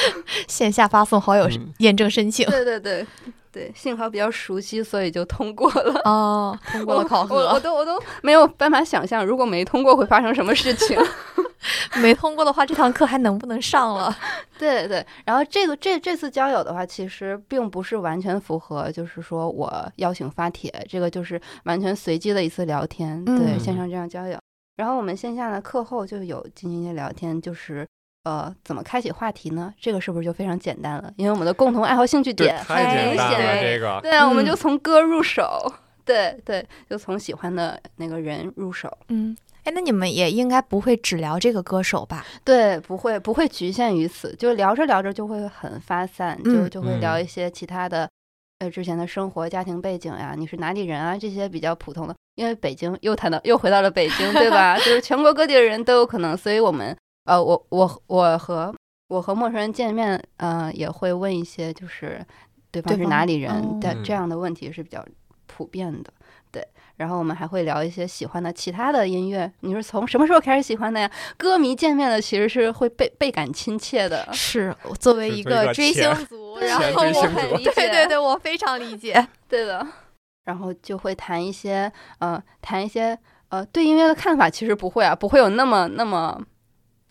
[0.48, 2.46] 线下发送好友嗯验证申请。
[2.48, 3.06] 对对对
[3.52, 6.00] 对，幸好比较熟悉，所以就通过了。
[6.04, 7.60] 哦， 通过了考核我我。
[7.60, 10.96] 都我都没有办法想象，如果没通过会发生什么事情。
[12.00, 14.16] 没通过的话，这堂课还能不能上了？
[14.58, 24.38] 对对，然后这个这这次交友的话，其实并不是完全符合，就是说我邀请发帖，这个就是完全随机的一次聊天，对嗯线上这样交友。
[24.76, 27.86] 然后我们线下的课后就有进行一些聊天，就是
[28.24, 29.72] 呃，怎么开启话题呢？
[29.80, 31.12] 这个是不是就非常简单了？
[31.16, 33.62] 因为我们的共同爱好兴趣，点太很明简单了显。
[33.62, 33.98] 这个。
[34.02, 35.72] 对啊，我们嗯就从歌入手。
[36.04, 38.90] 对对，就从喜欢的那个人入手。
[39.08, 42.26] 嗯，哎，那你们也应该不会只聊这个歌手吧？
[42.44, 48.10] 对，不会不会局限于此，就聊着聊着就会很发散，就嗯就会聊嗯一些其他的，
[48.58, 52.14] 呃，之前的生活、家庭背景呀，你是哪里人啊，这些比较普通的。
[52.34, 54.76] 因为北京又谈到又回到了北京，对吧？
[54.80, 56.96] 就是全国各地的人都有可能，所以我们
[57.30, 58.74] 呃，我我我和
[59.08, 62.20] 我和陌生人见面，呃，也会问一些就是
[62.72, 65.04] 对方是哪里人哦的这样的问题是比较
[65.46, 66.12] 普遍的。
[66.50, 66.66] 对，
[66.96, 69.48] 然后我们还会聊一些喜欢的其他的音乐。
[69.60, 71.08] 你是从什么时候开始喜欢的呀？
[71.36, 74.28] 歌迷见面了，其实是会倍倍感亲切的。
[74.32, 79.24] 是我作为一个个追星族， 然后我很理解对解对对，我非常理解。
[79.48, 79.86] 对的，
[80.46, 83.16] 然后就会谈一些呃，谈一些
[83.50, 86.40] 呃对音乐的看法，其实不会啊，不会有那么那么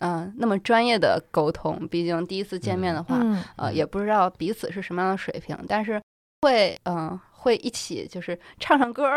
[0.00, 6.00] 嗯、呃那么专业的沟通，毕竟第一次见面的话，嗯呃也不知道彼此是什么样的水平，但是
[6.42, 9.08] 会嗯、呃会一起就是唱唱歌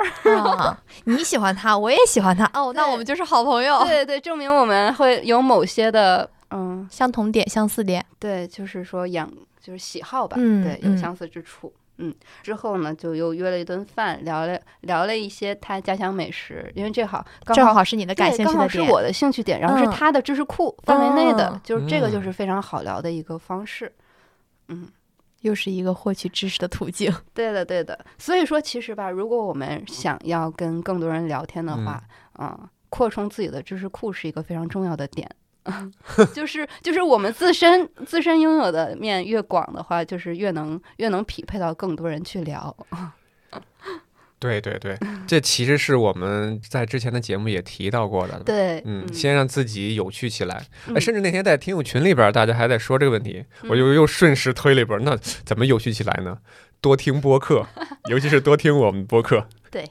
[1.03, 8.05] 你喜欢他，我也喜欢他，哦，那我们就是好朋友，对对，证明我们会有某些的嗯，相同点、相似点。
[8.19, 9.29] 对，就是说养
[9.61, 11.73] 就是喜好吧，嗯对，有嗯相似之处。
[11.75, 11.82] 嗯，
[12.41, 18.57] 之后呢，就又约了一顿饭，聊了聊了一些他家乡美食，因为这好刚正好好是你的感兴趣的点。
[18.57, 23.91] 刚好是我的兴趣点，然后是嗯他的知识库范围内的，嗯就是这个就嗯是非常好聊的一个方式。
[24.67, 24.87] 嗯，
[25.41, 27.13] 又是一个获取知识的途径。
[27.33, 27.97] 对的，对的。
[28.17, 32.01] 所以说，其实吧，如果我们想要跟更多人聊天的话，
[32.39, 32.57] 嗯，
[32.89, 35.29] 扩充自己的知识库是一个非常重要的点。
[36.33, 42.75] 就是就是我们自身自身拥有的面越广的话，就是越能越能匹配到更多人去聊。
[44.39, 48.37] 对对对，这其实是我们在之前的节目也提到过的。
[48.43, 50.65] 对，嗯，先让自己有趣起来。
[50.99, 54.99] 甚至那天在听友群里边，大家还在说这个问题，我就又顺势推了一波。
[54.99, 56.39] 那怎么有趣起来呢？
[56.81, 57.65] 多听播客，
[58.11, 59.47] 尤其是多听我们播客。
[59.71, 59.89] 对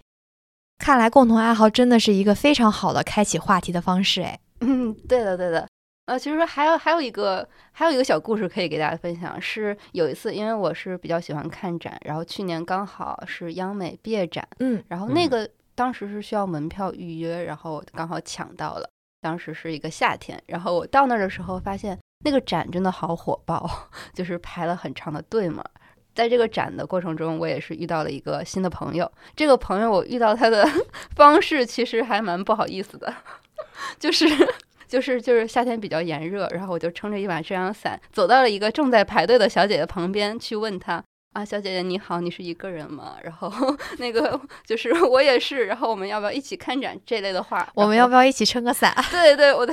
[0.76, 4.20] 看来共同爱好真的是一个非常好的开启话题的方式。
[4.20, 5.66] 哎，嗯，对的，对的。
[6.06, 18.88] 呃，其实还有还有一个还有一个小故事可以给大家分享，是有一次，因为我是比较喜欢看展，然后去年刚好是央美毕业展，嗯然后那嗯个当时是需要门票预约，然后刚好抢到了。
[19.20, 23.70] 当时是一个夏天，然后我到那儿的时候发现那个展真的好火爆，
[24.12, 25.64] 就是排了很长的队嘛。
[26.12, 29.10] 在这个展的过程中，我也是遇到了一个新的朋友。
[29.36, 30.66] 这个朋友我遇到他的
[31.14, 33.14] 方式其实还蛮不好意思的，
[33.98, 34.26] 就是
[34.88, 41.02] 就是就是夏天比较炎热，然后我就撑着一把遮阳伞走到了一个正在排队的小姐姐旁边去问她。
[41.32, 43.16] 啊，小姐姐你好，你是一个人吗？
[43.22, 43.50] 然后
[43.96, 47.66] 那个就是 我也是，然后我们要不要一起看展这类的话？
[47.74, 48.94] 我们要不要一起撑个伞？
[49.10, 49.72] 对对，我的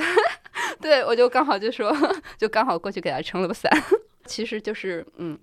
[0.80, 1.94] 对我就刚好就说，
[2.38, 3.70] 就刚好过去给她撑了个伞，
[4.24, 5.38] 其实就是嗯，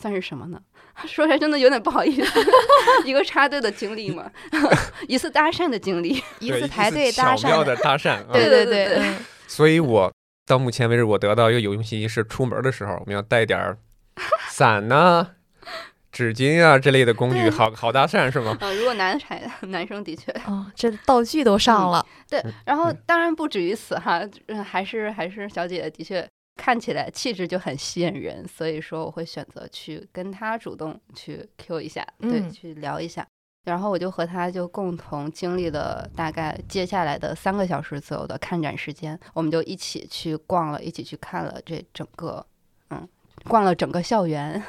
[0.00, 0.60] 算是什么呢？
[1.06, 2.40] 说起来真的有点不好意思，
[3.04, 4.30] 一个插队的经历嘛，
[5.06, 6.22] 一次搭讪的经历。
[6.40, 8.10] 一次排队搭巧妙讪，的搭讪。
[8.10, 9.02] 啊对对对
[9.46, 10.12] 所以我
[10.46, 13.78] 到目前为止，我得到一个有用信息是，出门的时候我们要带点儿
[14.48, 15.26] 伞呐、
[16.12, 18.56] 纸巾啊这类的工具，好好搭讪是吗？
[18.60, 22.04] 啊、如果男孩男生的确哦，这道具都上了。
[22.28, 26.26] 对，然后嗯当然不止于此哈，嗯还是还是小姐姐的确
[26.60, 33.26] 看起来气质就很吸引人，所以说我会选择去跟他主动去 Q 一下，对，嗯去聊一下。
[33.64, 42.44] 然后我就和他就共同经历了大概接下来的三个小时左右的看展时间，我们就一起去逛了，一起去看了这整个，
[42.90, 43.08] 嗯，
[43.48, 44.62] 逛了整个校园。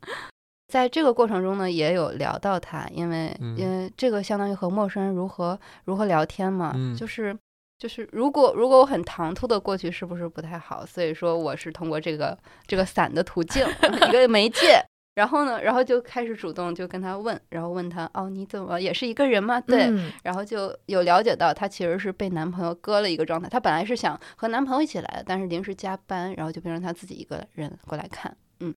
[0.68, 7.34] 在这个过程中呢，也有聊到他，因为、嗯因为这个相当于和陌生人如何如何聊天嘛，嗯就是
[7.78, 10.84] 就是如果如果我很唐突的过去，是不是不太好？
[10.84, 12.36] 所以说我是通过这个
[12.66, 13.64] 这个伞的途径
[14.08, 14.82] 一个媒介，
[15.14, 19.60] 然后呢，然后就开始主动就跟他问，然后问他哦你怎么也是一个人吗？
[19.60, 28.74] 对，嗯然后就有了解到她其实是被男朋友割了一个状态，她本来是想和男朋友一起来的，但是临时加班，然后就变成她自己一个人过来看，嗯，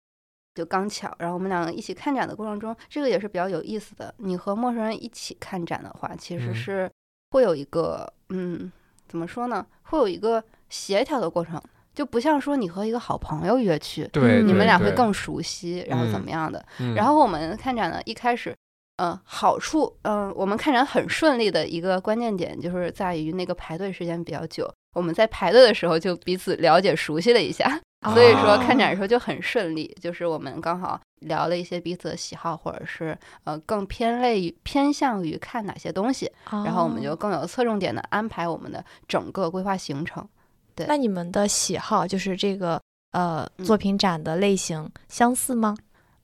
[0.54, 1.12] 就刚巧。
[1.18, 4.14] 然后我们两个一起看展的过程中，这个也是比较有意思的。
[4.18, 6.92] 你和陌生人一起看展的话，其实嗯是
[7.32, 8.72] 会有一个嗯，
[9.12, 9.66] 怎么说呢？
[9.84, 11.62] 会有一个协调的过程。
[11.94, 16.66] 就不像说你和一个好朋友约去，对，嗯你们俩会更熟悉，然后怎嗯么样的？
[16.80, 18.56] 嗯然后我们看展呢，一开始，
[18.96, 24.74] 嗯、好处，嗯、我们看展很顺利的一个关键点就是在于那个排队时间比较久。
[24.96, 29.96] 我们在排队的时候就彼此了解熟悉了一下，所以说看展的时候就很顺利。
[30.02, 40.28] 就是我们刚好聊了一些彼此的喜好，或者是呃更偏类于偏向于看哪些东西，哦然后我们就更有侧重点的安排我们的整个规划行程。
[40.74, 45.76] 对那你们的喜好就是这个呃嗯作品展的类型相似吗？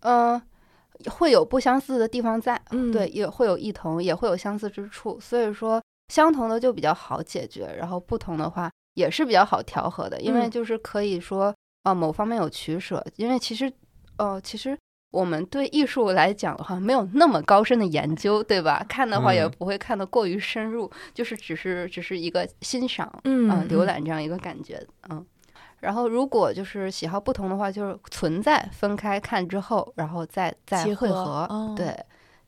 [0.02, 0.42] 嗯、
[1.10, 5.20] 会有不相似的地方在，嗯对，也会有异同，也会有相似之处。
[5.20, 5.82] 所以说，
[6.14, 13.72] 相同的就比较好解决，然后不同的话也是比较好调和的，因为嗯就是可以说，啊、某方面有取舍，因为其实，
[14.18, 14.78] 呃，其实。
[15.10, 18.86] 我们对艺术来讲的话，没有那么高深的研究，对吧？
[18.90, 25.26] 看的话也嗯不会看得过于深入，就是只是只是一个欣赏，嗯嗯，浏览这样一个感觉，嗯。
[25.80, 31.48] 然后，如果就是喜好不同的话，就是存在分开看之后，然后再再结合汇合。
[31.50, 31.98] 哦对，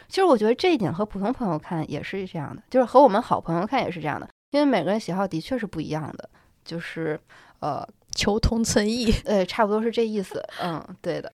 [0.09, 6.29] 其实我觉得这一点和普通朋友看也是这样的，就是和我们好朋友看也是这样的，因为每个人喜好的确是不一样的，
[6.65, 7.17] 就是
[7.61, 7.87] 呃
[8.19, 9.13] 求同存异。
[9.25, 10.43] 呃，差不多是这意思。
[10.62, 11.32] 嗯，对的，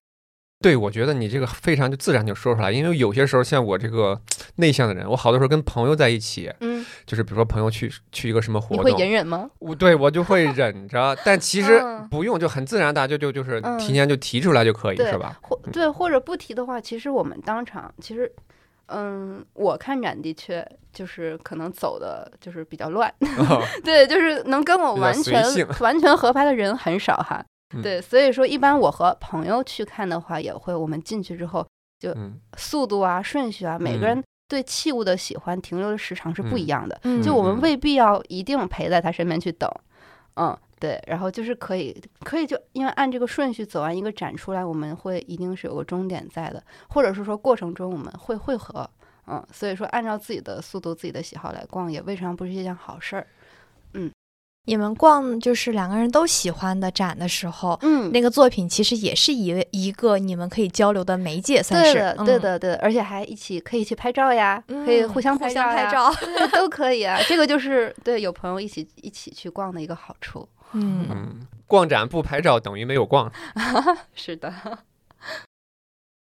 [0.62, 4.20] 对，我觉得你这个非常就自然就说出来，因为有些时候像我这个
[4.56, 9.50] 内向的人，我好多时候跟朋友在一起，嗯，就是比如说朋友去去一个什么活动你会，隐忍吗？
[9.58, 15.38] 我对我就会忍 着，但其实嗯不用，就很自然，大家就就就是嗯提前就提出来就可以，对是吧？
[15.42, 18.32] 或对，或者不提的话，其实我们当场其实。
[18.88, 23.12] 嗯，我看展的确就是可能走的就是比较乱，
[23.84, 25.42] 对，就是能跟我完全
[25.80, 27.44] 完全合拍的人很少哈。
[27.74, 27.82] 嗯。
[27.82, 31.66] 对，所以说一般我和朋友去看的话，也会我们进去之后，
[31.98, 32.14] 就，
[32.56, 34.08] 速度啊、顺序啊，每个嗯。
[34.08, 37.00] 人对器物的喜欢停留的时长是不一嗯样的。
[37.02, 37.60] 嗯就我们嗯。
[37.60, 39.68] 未必要一定陪在他身边去等，
[40.36, 48.88] 嗯，对，然后就是可以可以就因为按这个顺序走完一个展出来，我们会一定是有个终点在的，或者是说过程中我们会汇合，
[49.26, 53.26] 嗯，所以说按照自己的速度、自己的喜好来逛，也未尝不是一件好事儿。
[54.68, 66.12] 你们逛就是两个人都喜欢的展的时候，嗯那个作品其实也是一一个你们可以交流的媒介，算是对的，对嗯的，对的，而且还一起可以一起拍照呀，可以嗯互相互相拍照。
[66.14, 67.16] 对都可以啊。
[67.28, 70.48] 这个就是对有朋友一起一起去逛的一个好处。
[70.72, 73.32] 嗯，嗯，逛展不拍照等于没有逛。
[74.14, 74.52] 是的。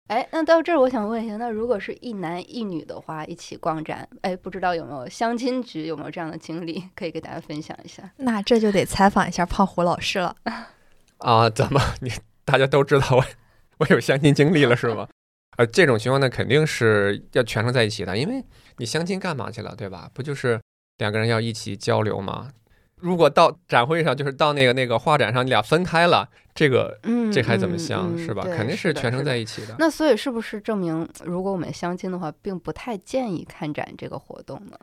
[0.07, 8.11] 哎，那到这儿我想问一下，那如果是一男一女的话，一起逛展，哎，不知道有没有相亲局，有没有这样的经历，可以给大家分享一下？
[8.17, 10.35] 那这就得采访一下胖虎老师了。
[11.17, 12.11] 啊，怎么你
[12.43, 13.25] 大家都知道我
[13.79, 15.07] 我有相亲经历了是吗？
[15.57, 18.45] 呃，这种情况呢，肯定是要全程在一起的，因为
[18.77, 20.11] 你相亲干嘛去了，对吧？
[20.13, 20.61] 不就是
[20.99, 22.51] 两个人要一起交流吗？
[23.01, 28.43] 如果到展会上，就是到那个那个画展上，你俩分开了，这个嗯，这还怎么嗯相、嗯是吧？
[28.43, 29.75] 肯定是全程在一起的。
[29.77, 34.77] 那所以是不是证明，如果我们相亲的话，并不太建议看展这个活动呢？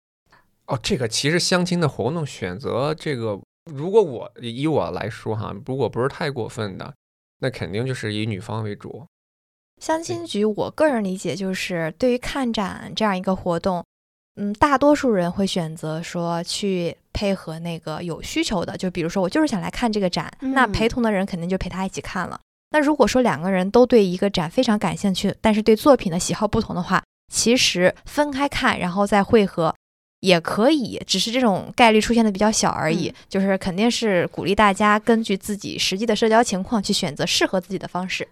[0.67, 6.95] 哦，这个其实相亲的活动选择这个，如果我以我来说哈，如果不是太过分的，
[7.41, 9.05] 那肯定就是以女方为主。
[9.81, 13.85] 相亲局，我个人理解就是，对于看展这样一个活动，
[14.37, 22.41] 嗯，大多数人会选择说去配合那个有需求的，就比如说我就是想来看这个展，那嗯陪同的人肯定就陪他一起看了。
[22.71, 29.75] 那如果说两个人都对一个展非常感兴趣，但是对作品的喜好不同的话，其实分开看，然后再汇合。
[30.21, 33.09] 也可以，只是这种概率出现的比较小而已。
[33.09, 38.29] 嗯就是肯定是鼓励大家根据自己实际的社交情况去选择适合自己的方式。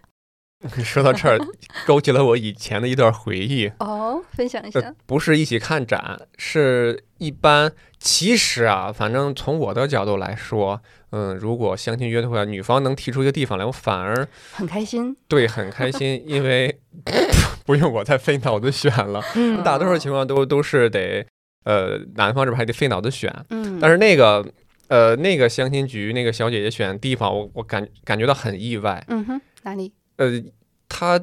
[0.83, 1.39] 说到这儿，
[1.87, 3.71] 勾起了我以前的一段回忆。
[3.79, 4.95] 哦，分享一呃下。
[5.05, 7.71] 不是一起看展，是一般。
[7.99, 16.79] 其实啊，反正从我的角度来说，嗯，如果相亲约的话，女方能提出一个地方来，我反而很开心，对很开心，因为
[17.65, 19.21] 不用我再费脑子选了。
[19.35, 21.23] 嗯大多数情况都都是得，
[21.63, 23.31] 呃，男方这边还得费脑子选。
[23.49, 24.43] 嗯，但是那个，
[24.87, 29.03] 呃，那个相亲局那个小姐姐选地方，我我感感觉到很意外。
[29.09, 29.93] 嗯哼，哪里？
[30.21, 30.43] 呃，
[30.87, 31.19] 他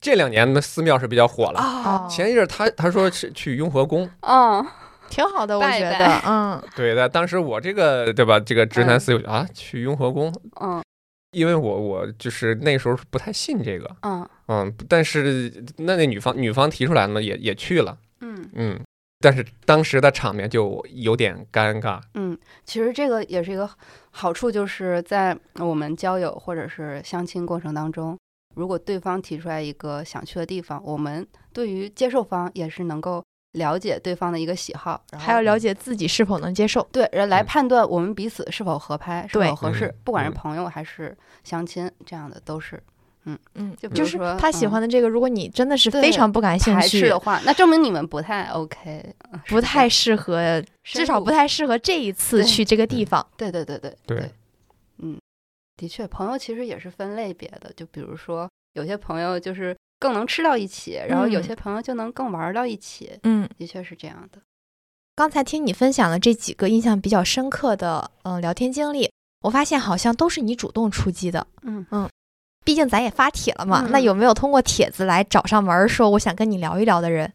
[0.00, 1.60] 这两年的寺庙是比较火了。
[1.60, 2.06] 哦。
[2.10, 4.64] 前一阵儿她她说是去雍和宫，哦，
[5.08, 9.00] 挺好的，我觉得拜，嗯， 对的，当时我这个对吧，这个直男嗯。
[9.00, 10.82] 思维、啊，去雍和宫，嗯。
[11.32, 14.28] 因为我我就是那时候不太信这个，嗯。
[14.48, 18.48] 嗯，但是那那女方女方提出来呢，也也去了，嗯。
[18.54, 18.80] 嗯，
[19.20, 23.68] 但是当时的场面就有点尴尬，嗯，其实这个也是一个
[24.10, 28.16] 好处，就是在我们交友或者是相亲过程当中，
[28.56, 36.86] 如果对方提出来一个想去的地方，我们对于接受方也是能够了解对方的一个喜好，然后还要了解自己是否能接受。
[36.90, 42.82] 对，来嗯判断我们彼此是否合拍，是否合适嗯，不管是嗯朋友还是相亲，这样的都是
[43.24, 49.14] 嗯嗯，就比就是如说他喜嗯欢的这个，如果你真的是非常不感兴趣的，话，那证明你们不太 OK，
[49.48, 53.26] 不太适合，至少不太适合这一次去这个地方。
[53.36, 54.30] 对对对对对嗯，
[55.76, 64.40] 的确，朋友其实也是分类别的，就比如说有些朋友就是更能吃到一起，然后有嗯些朋友就能更玩儿到一起，嗯，的确是这样的。
[65.14, 69.10] 刚才听你分享了这几个印象比较深刻的嗯聊天经历，
[69.42, 71.46] 我发现好像都是你主动出击的。
[71.62, 72.08] 嗯嗯
[72.64, 77.32] 毕竟咱也发帖了嘛，嗯那有没有通过帖子来找上门儿，说我想跟你聊一聊的人？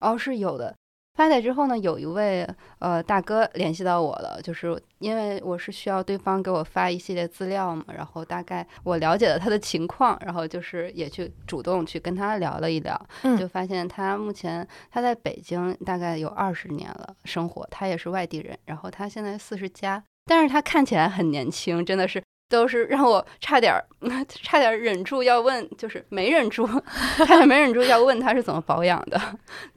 [0.00, 0.76] 哦，是有的。
[1.20, 2.48] 发帖之后呢，有一位
[2.78, 22.22] 呃大哥联系到我了，就是因为我是需要对方给我发一系列资料嘛，然后大概我了解了他的情况，然后就是也去主动去跟他聊了一聊，嗯就发现他目前他在北京大概有二十年了生活，他也是外地人，然后他现在四十加，但是他看起来很年轻，真的是。
[22.50, 23.80] 都是让我差点儿，
[24.28, 26.66] 差点儿忍住要问，就是没忍住，
[27.24, 29.18] 差点没忍住要问他是怎么保养的，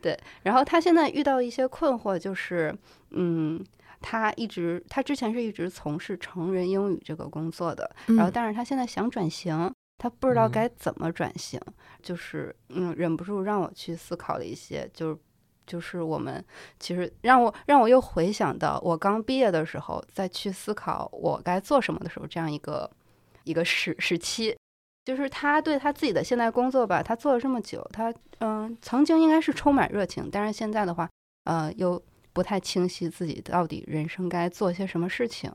[0.01, 0.19] 对。
[0.41, 2.75] 然后他现在遇到一些困惑，就是，
[3.11, 3.63] 嗯，
[4.01, 11.61] 他一直他之前是一直从事成人英语这个工作的，然后嗯但是他现在想转型，他不知道嗯该怎么转型，
[12.01, 15.17] 就是嗯，忍不住让我去思考了一些，就是。
[15.65, 16.43] 就是我们
[16.79, 22.89] 其实让我让我又回想到我刚毕业的时候，再去思考我该做什么的时候，这样一个
[23.43, 24.55] 一个时时期，
[25.05, 31.09] 就是他对他自己的现在工作吧，他做了这么久，他嗯、曾经应该是充满热情，但是现在的话，
[31.45, 32.01] 呃，又
[32.33, 35.51] 不太清晰自己到底人生该做些什么事情，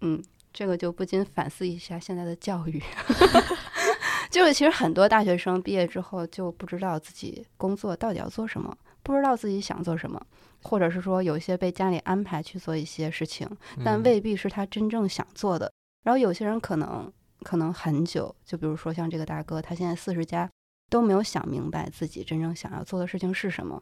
[0.00, 0.20] 嗯，
[0.52, 2.82] 这个就不禁反思一下现在的教育。
[4.30, 10.20] 就是其实很多大学生毕业之后就不知道自己工作到底要做什么，不知道自己想做什么，
[10.62, 13.48] 或者是说有些被家里安排去做一些事情，
[13.84, 15.70] 但嗯未必是他真正想做的。
[16.02, 20.50] 然后有些人可能可能很久，就比如说像这个大哥，他现在四十加
[20.90, 23.80] 都没有想明白自己真正想要做的事情是什么。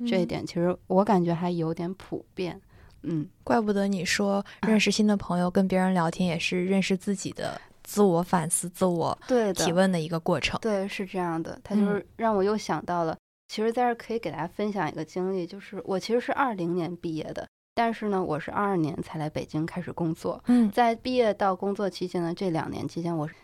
[0.00, 2.60] 这一嗯点其实我感觉还有点普遍。
[3.02, 10.58] 嗯，怪不得你说认识新的朋友，跟别人聊天也是认识自己的自我反思、自我对的，提问的一个过程。
[10.60, 11.58] 对，是这样的。
[11.62, 13.16] 他就嗯是让我又想到了，
[13.48, 20.42] 其实在这儿可以给大家分享一个经历，就是我其实是二零年毕业的，但是呢，我是二二年才来北京开始工作。
[20.46, 23.34] 嗯在毕业到工作期间呢，这两年期间我是，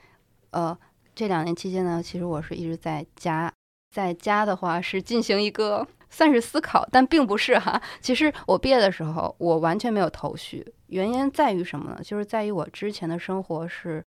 [0.50, 0.76] 呃，
[1.14, 3.52] 这两年期间呢，其实我是一直在家，
[3.94, 7.80] 在家的话是进行一个算是思考，但并不是哈。
[8.00, 12.00] 其实我毕业的时候，我完全没有头绪，原因在于什么呢？
[12.02, 14.04] 就是在于我之前的生活是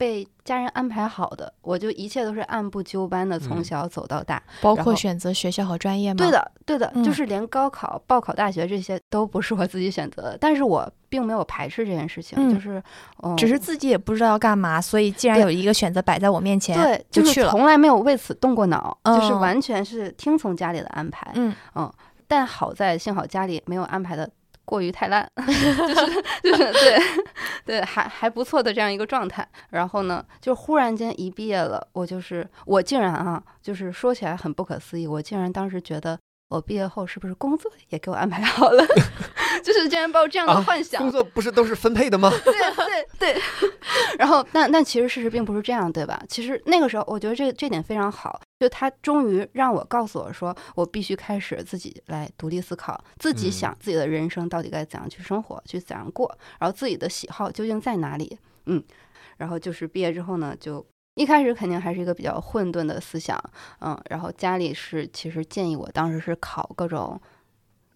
[0.00, 4.42] 被家人安排好的，我就一切都是按部就班的从嗯小走到大。
[4.62, 6.16] 包括选择学校和专业吗？
[6.16, 12.82] 对，的，对的，就嗯是连高考、报考大学这些都不是我自己选择的，但是我并没有排斥这件事情，嗯就是，
[13.22, 17.50] 嗯，只是自己也不知道要干嘛，所以既然有一个选择摆在我面前，对，就是去了。
[17.50, 21.30] 从来没有为此动过脑，就是嗯完全是听从家里的安排。
[21.34, 21.54] 嗯
[22.26, 24.30] 但好在幸好家里没有安排的
[24.70, 26.98] 过于太烂， 就是就是对
[27.66, 29.46] 对，还还不错的这样一个状态。
[29.70, 36.16] 然后呢，就忽然间一毕业了，我就是我竟然啊，就是说起来很不可思议，我竟然当时觉得。
[36.50, 38.84] 我毕业后是不是工作也给我安排好了？
[39.62, 42.28] 就是竟然抱这样的啊幻想，工作不是都是分配的吗？
[42.44, 43.42] 对 对对。
[44.18, 46.20] 然后，但但其实事实并不是这样，对吧？
[46.28, 58.36] 其实那个时候，我觉得这这点非常好，就他终于让我告诉我说，我必须开始自己来独立思考，自己嗯想自己的人生到底该怎样去生活，去怎样过，然后自己的喜好究竟在哪里。
[58.66, 58.82] 嗯，
[59.36, 60.84] 然后就是毕业之后呢，就。
[61.20, 63.38] 一开始肯定还是一个比较混沌的思想，
[63.80, 67.20] 嗯，然后家里是其实建议我当时是考各种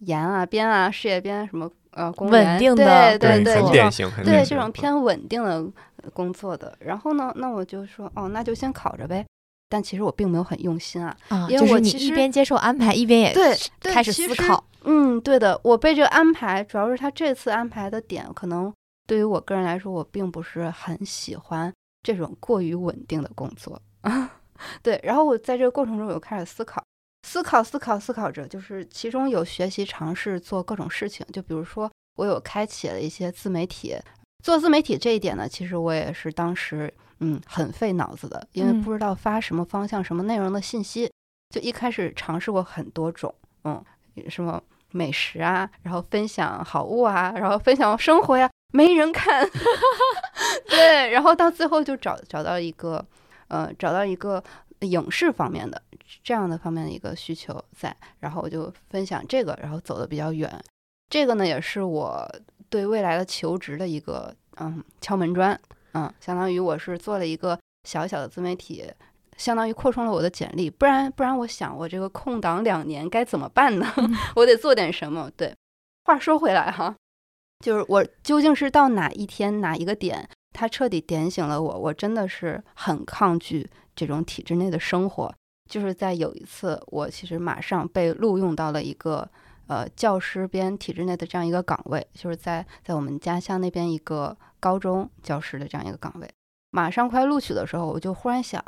[0.01, 5.65] 研啊、编啊、事业编什么呃公务稳员定的对对对，很这种典型，对这种偏稳定的
[6.03, 6.77] 呃工作的。
[6.81, 9.25] 然后呢，那我就说，哦，那就先考着呗。
[9.71, 14.63] 但其实我并没有很用心啊，啊，因为就是你我其实一边接受安排，一边也对开始思考。
[14.85, 18.73] 嗯，对的，我被这个安排，主要是他这次安排的点，可能
[19.07, 21.73] 对于我个人来说，我并不是很喜欢
[22.05, 23.83] 这种过于稳定的工作。
[24.81, 26.81] 对，然后我在这个过程中，我又开始思考，
[27.27, 33.97] 思考，思考，思考着，就是其中有学习尝试做各种事情，就比如说我有开启了一些自媒体。
[34.45, 41.11] 做自媒体这一点呢，其实我也是当时嗯很费脑子的，因为嗯不知道发什么方向、什么内容的信息，
[41.49, 43.35] 就一开始尝试过很多种，
[43.65, 43.83] 嗯，
[44.29, 49.49] 什么美食啊，然后分享好物啊，然后分享生活呀，没人看，
[50.67, 53.07] 对，然后到最后就找找到一个，
[53.47, 54.43] 呃，找到一个
[54.81, 55.81] 影视方面的
[56.25, 60.53] 这样的方面的一个需求在，然后我就分享这个，然后走的比较远，
[61.09, 62.29] 这个呢也是我
[62.69, 65.57] 对未来的求职的一个嗯敲门砖，
[65.93, 67.57] 嗯，相当于我是做了一个
[67.89, 68.93] 小小的自媒体。
[69.37, 73.93] 相当于扩充了我的简历，不然不然，我想我这个空档两年该怎么办呢？
[74.37, 75.29] 我得做点什么。
[75.37, 75.53] 对，
[76.05, 76.95] 话说回来哈，
[77.65, 85.35] 就是我究竟是到哪一天哪一个点，它彻底点醒了我，我真的是很抗拒这种体制内的生活。
[85.71, 89.27] 就是在有一次，我其实马上被录用到了一个
[89.67, 96.29] 呃教师编体制内的这样一个岗位，就是在在我们家乡那边一个高中教师的这样一个岗位。
[96.71, 98.63] 马上快录取的时候，我就忽然想，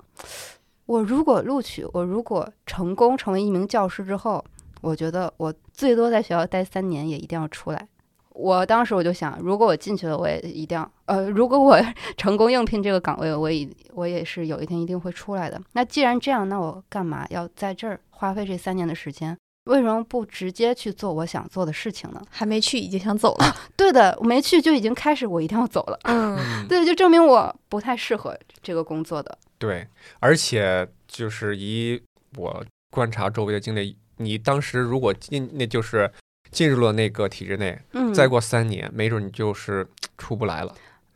[0.86, 4.42] 我如果录取，我如果成功成为一名教师之后，
[4.80, 7.88] 我觉得我最多在学校待三年，也一定要出来。
[8.36, 11.80] 我当时我就想，如果我进去了，我也一定要，呃，如果我
[12.18, 15.60] 成功应聘这个岗位，我也我也是有一天一定会出来的。
[15.72, 19.36] 那既然这样，那我干嘛要在这儿花费这三年的时间？
[19.64, 22.22] 为什么不直接去做我想做的事情呢？
[22.30, 23.56] 还没去已经想走了。
[23.76, 25.98] 对的，我没去就已经开始，我一定要走了。
[26.04, 29.36] 嗯，嗯， 对，就证明我不太适合这个工作的。
[29.58, 29.88] 对，
[30.20, 32.00] 而且就是以
[32.36, 36.08] 我观察周围的经历，你当时如果进，那就是
[36.56, 39.86] 进入了那个体制内，嗯，再过三年，没准你就是
[40.16, 40.74] 出不来了。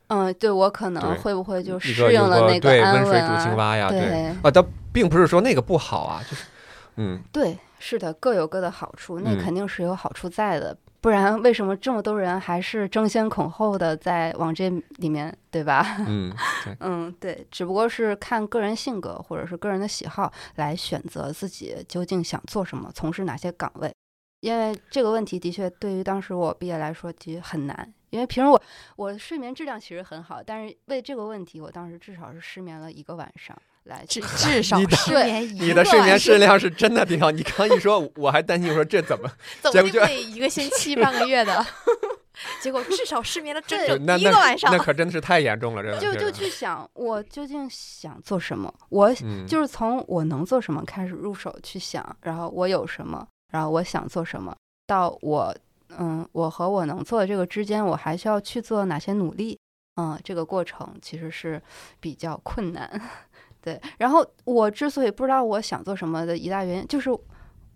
[0.09, 3.43] 嗯，对我可能会不会就一适应了那个安温水煮？
[3.43, 4.63] 青蛙呀，对啊，倒
[4.93, 6.43] 并不是说那个不好啊，就是
[6.97, 15.95] 嗯，对，是的，各有各的好处，那嗯肯定是有好处在的，不然为什么这么多人还是争先恐后的在往这里面，对吧？
[16.07, 16.31] 嗯，
[16.63, 23.91] 对，嗯，对，只不过是看个人性格或者是个人的喜好来选择自己究竟想做什么，从事哪些岗位。
[24.41, 28.61] 因为这个问题的确对于当时我毕业来说其实很难，因为平时我
[28.97, 37.31] 我睡眠质量其实很好，但是为这个问题，我当时至少是失眠了一个晚上来至至少你的失眠一你的睡眠个晚上质量是真的挺好。
[37.31, 39.29] 你刚一说，我还担心，我说这怎么
[39.61, 41.65] 总结果就一个星期半个月的，
[42.61, 44.77] 结果至少失眠了整整就那那一个晚上那。
[44.79, 54.55] 可真的是太严重了，真的就就去想我究竟想做什么，我嗯，就是从我能做什么开始入手去想，然后我有什么，然后我想做什么，
[54.87, 55.55] 到我
[55.97, 59.59] 嗯，我和我能做的这个之间，我还需要去做哪些努力？
[59.97, 61.61] 嗯，这个过程其实是
[61.99, 62.89] 比较困难。
[63.61, 67.09] 对，然后我之所以不知道我想做什么的一大原因，就是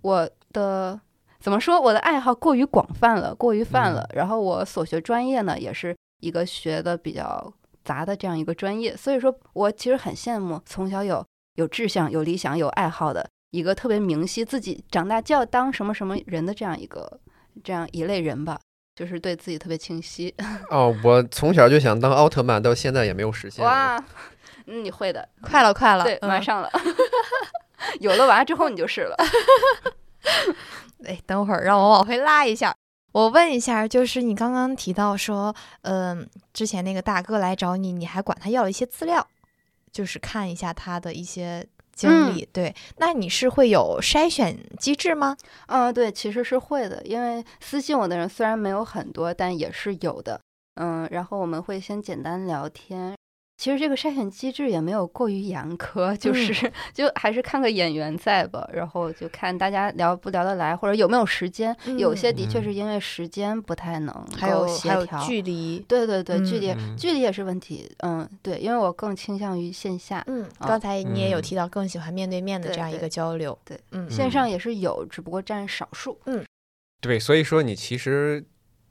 [0.02, 1.00] 我的
[1.40, 4.10] 怎么说，我的爱好过于广泛了，过于泛了。
[4.16, 7.54] 然后我所学专业呢，也是一个学的比较
[7.84, 11.24] 杂的这样一个专业，所以说我其实很羡慕从小有
[11.56, 17.20] 有志向、有理想、有爱好的一个特别明晰自己长大就要当什么什么人的这样一个
[17.64, 18.60] 这样一类人吧，
[18.94, 20.36] 就是对自己特别清晰。
[20.70, 24.04] 哦，我从小就想当奥特曼，到现在也没有实现。，哇，
[24.66, 26.70] 嗯，你会的，快了，快了，对，嗯马上了。
[28.02, 29.16] 有了娃之后你就是了。
[31.06, 32.76] 哎，等会儿让我往回拉一下。
[33.14, 39.26] 我问一下，就是你刚刚提到说，嗯、之前那个大哥来找你，你还管他要了一些资料，
[39.92, 41.66] 就是看一下他的一些
[41.96, 42.48] 经历。
[42.52, 45.36] 对，那你是会有筛选机制吗？
[45.68, 50.40] 嗯，对，其实是会的，因为私信我的人虽然没有很多，但也是有的。
[50.76, 53.16] 嗯，然后我们会先简单聊天。
[53.58, 61.76] 其实这个筛选机制也没有过于严苛，就是、 就还是看个演员在吧，然后就看大家聊不聊得来，或者有没有时间。
[61.98, 65.80] 有些的确嗯是因为时间不太能还有够协还有调，距离。
[65.88, 67.90] 对对对，距离、嗯距离也是问题。
[68.00, 73.58] 嗯，对，因为我更倾向于线下，嗯，啊刚才你也有嗯提到更喜欢面对面的这样一个交流。
[73.64, 76.20] 对，嗯，线上也是有，只不过占少数。
[76.26, 76.44] 嗯
[77.02, 78.44] 对，所以说你其实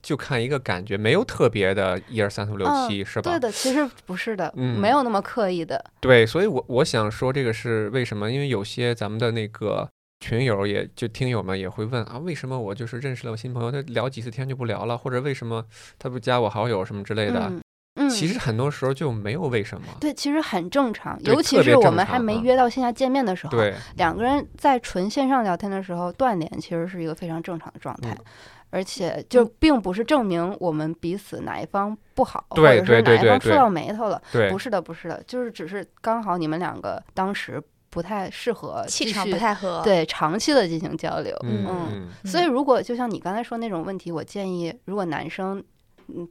[0.05, 3.31] 就看一个感觉，没有特别的一二三四五六嗯七，是吧？
[3.31, 5.83] 对的，其实不是的，嗯没有那么刻意的。
[5.99, 8.31] 对，所以我我想说这个是为什么？
[8.31, 9.89] 因为有些咱们的那个
[10.21, 15.65] 群友，也就听友们也会问啊，为什么我就是认识了个新朋友，他聊几次天就不聊了，或者为什么
[15.99, 17.41] 他不加我好友什么之类的？
[17.47, 17.63] 嗯，
[17.97, 19.87] 嗯其实很多时候就没有为什么。
[20.01, 28.11] 对，其实很正常，尤其是我们还没约到线下见面的时候，对，两个人在纯线上聊天的时候断联，其实是一个非常正常的状态。
[28.11, 28.25] 嗯
[28.75, 34.21] 而且就并不是证明我们彼此哪一方不好，对或者是哪一方触到眉头了。
[34.33, 41.33] 对不，是的，不是的，就是只是刚好你们两个当时不太适合气场不太合。，对长期的进行交流。
[41.45, 45.65] 嗯所以，如果就像你刚才说那种问题，我建议，如果男生嗯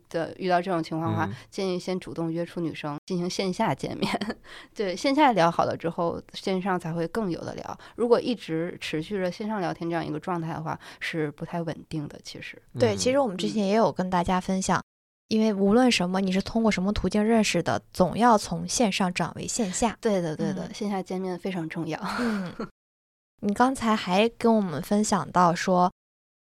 [0.09, 4.38] 的遇到这种情况的话，嗯建议先主动约出女生进行线下见面。
[4.74, 7.78] 对，线下聊好了之后，线上才会更有的聊。
[7.95, 12.19] 如果一直持续着线上聊天这样一个状态的话，是不太稳定的。
[12.24, 14.82] 其实，对，其嗯实我们之前也有跟大家分享，
[15.28, 19.97] 因为无论什么，你是通过什么途径认识的，总要从线上转为线下。
[20.01, 21.99] 对的，对的，嗯线下见面非常重要。
[22.19, 22.53] 嗯，
[23.41, 25.91] 你刚才还跟我们分享到说，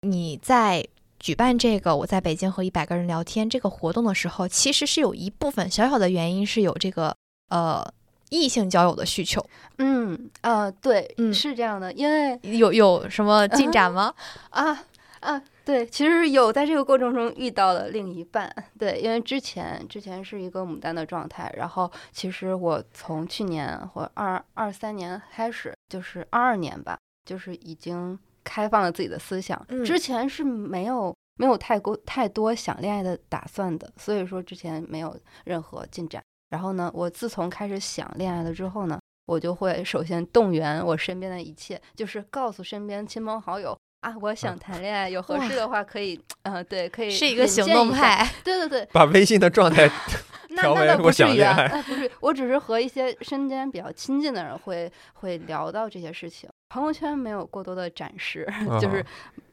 [0.02, 0.86] 你在
[1.24, 7.16] 举办这个我在北京和一百个人聊天这个活动的时候，其实是有一部分小小的原因是有这个
[7.48, 7.82] 呃
[8.28, 9.42] 异性交友的需求，
[9.78, 14.12] 嗯，呃，对，嗯是这样的，因为有有什么进展吗？
[14.50, 14.84] 啊
[15.20, 29.60] 啊，对，其实有在这个过程中遇到了另一半，对，因为之前之前是一个牡丹的状态，然后其实我从去年或二二三年开始，就是二二年吧，就是已经开放了自己的思想。
[29.68, 36.22] 嗯之前是没有没有太过太多想恋爱的打算的，所以说之前没有任何进展。
[36.50, 47.90] 然后呢，我自从开始想恋爱了之后呢，我就会首先动员我身边的一切，就是告诉身边亲朋好友啊，我想谈恋爱，有合适的话可以，呃，对，可以是一个行动。
[47.90, 48.30] 派。
[48.44, 49.90] 对对对， 把微信的状态
[50.50, 56.48] 那调为我那倒不想恋爱 不是，我只是和一些身边比较亲近的人会会聊到这些事情。
[56.74, 58.44] 朋友圈没有过多的展示，
[58.82, 59.04] 就是哦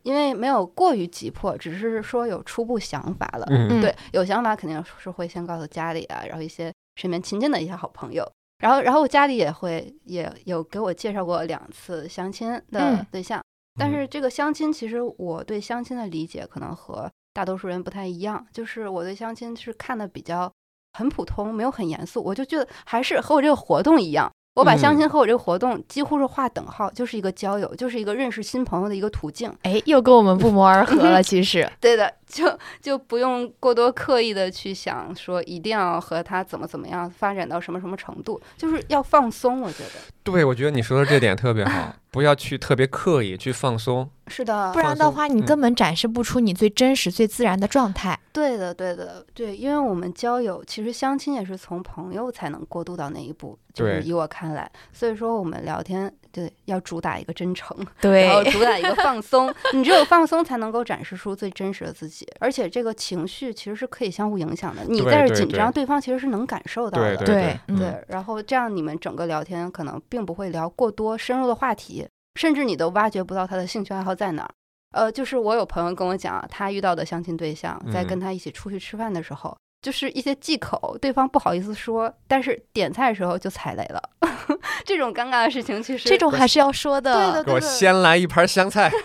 [0.01, 3.45] 因为没有过于急迫，只是说有初步想法了。
[3.51, 8.27] 嗯嗯对，有想法肯定是会先告诉家里啊，然后一些身边亲近的一些好朋友。
[8.57, 13.39] 然后，然后我家里也会也有给我介绍过两次相亲的嗯对象，
[13.79, 20.51] 但是这个相亲其实我对相亲的理解可能和大多数人不太一样，就是我对相亲是看的比较
[20.93, 24.31] 很普通，没有很严肃，我就觉得还是和我这个活动一样。
[24.53, 29.49] 我把相亲和我这个活动几乎是划等号，就是一个交友，就是一个认识新朋友的一个途径。
[29.63, 31.23] 哎，又跟我们不谋而合了。
[31.23, 39.61] 其实，对的，就就不用过多刻意的去想说一定要和他怎么怎么样发展到什么什么程度，就是要放松。
[39.61, 44.09] 我觉得对，我觉得你说的这点特别好，不要去特别刻意去放松。
[44.27, 48.17] 是的不，然的话，你嗯根本展示不出你最真实、最自然的状态。
[48.31, 72.05] 对的，对的，对，因为我们交友其实相亲也是从朋友才能过渡到那一步，就是以我看来，所以说我们聊天对要主打一个真诚， 对然后主打一个放松，你只有放松才能够展示出最真实的自己，而且这个情绪其实是可以相互影响的，你在这紧张，对对方其实是能感受到的，对对对，嗯对，然后这样你们整个聊天可能并不会聊过多深入的话题，
[72.35, 74.51] 甚至你都挖掘不到他的兴趣爱好在哪儿。
[74.91, 84.01] 呃，就是我有朋友跟我讲，他遇到的相亲对象，在跟嗯他一起出去吃饭的时候，就是一些忌口，对方不好意思说，但是点菜的时候就踩雷了。
[84.83, 87.13] 这种尴尬的事情，其实这种还是要说的。
[87.13, 88.91] 对的给我先来一盘香菜。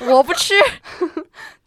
[0.06, 0.52] 我不吃。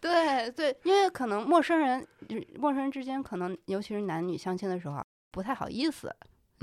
[0.00, 6.14] 对对，因为可能陌生人，就陌生人之间，可能尤其是男女相亲的时候啊，不太好意思，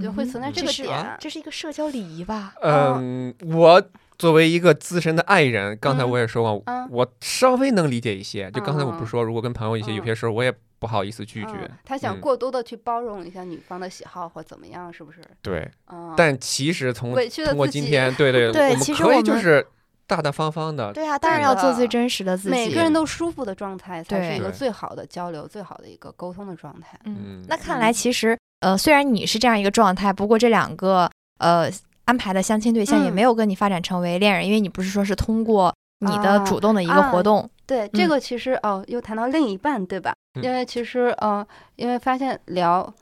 [0.02, 1.18] 就会存在嗯这个点。
[1.20, 2.54] 这是一个社交礼仪吧？
[2.62, 3.82] 嗯，我
[4.18, 8.50] 作为一个资深的爱人，刚才嗯我也说过，嗯我稍微能理解一些。
[8.52, 11.70] 就刚才我不嗯是说，如果跟朋友一些，有嗯些时候我也不好意思拒绝嗯。
[11.86, 15.22] 他想嗯过多的去包容一下女方的喜好或怎么样，是不是？
[15.42, 19.66] 对，嗯，但其实从委屈了通过今天， 对对，对我们可以其实我们就是
[20.06, 20.94] 大大方方的。
[20.94, 22.50] 对啊，当然要做最真实的自己。
[22.50, 27.00] 每个人都舒服的状态，才是一个最好的交流、最好的一个沟通的状态。
[27.06, 31.10] 嗯嗯，那看来其实呃，虽然你是这样一个状态，不过这两个
[31.40, 31.70] 呃
[32.06, 37.50] 安排的相亲对象也嗯没有跟你发展成为恋人，因为你不是说是通过你的啊主动的一个活啊动。
[37.68, 40.14] 对，这嗯个其实哦，又谈到另一半，对吧？
[40.36, 41.46] 嗯因为其实呃，
[41.76, 42.94] 因为发现聊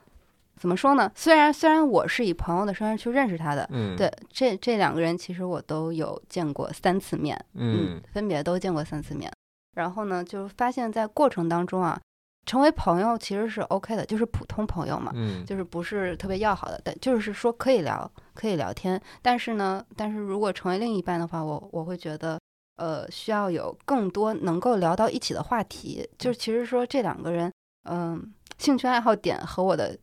[0.56, 1.10] 怎么说呢？
[1.14, 9.30] 虽然虽然我是以朋友的身份去认识他的，嗯，对，这这两个人其实我都有见过三次面，嗯，分别都见过三次面。
[9.76, 11.98] 然后呢，就发现在过程当中啊，
[12.46, 19.00] 成为朋友其实是 OK 的，就是普通朋友嘛，嗯，就是不是特别要好的，但就是说可以聊，可以聊天。
[19.22, 22.40] 但是呢，但是如果成为另一半的话，我我会觉得，
[22.76, 26.08] 呃，需要有更多能够聊到一起的话题。
[26.18, 27.52] 就是其实说这两个人，
[27.88, 29.96] 嗯、兴趣爱好点和我的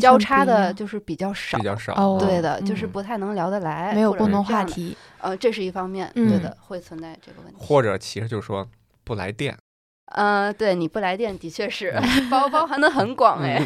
[0.00, 1.58] 交叉的，就是比较少。
[1.58, 1.92] 比较少。
[1.94, 4.42] 哦对的，就是嗯不太能聊得来，没有共同。
[4.42, 4.96] 话题。
[5.18, 7.58] 呃，这是一方面，嗯对的，会存在这个问题。
[7.60, 8.66] 或者其实就是说
[9.04, 9.54] 不来电。
[10.10, 11.92] 呃，对你不来电的确是
[12.30, 13.60] 包包含的很广哎，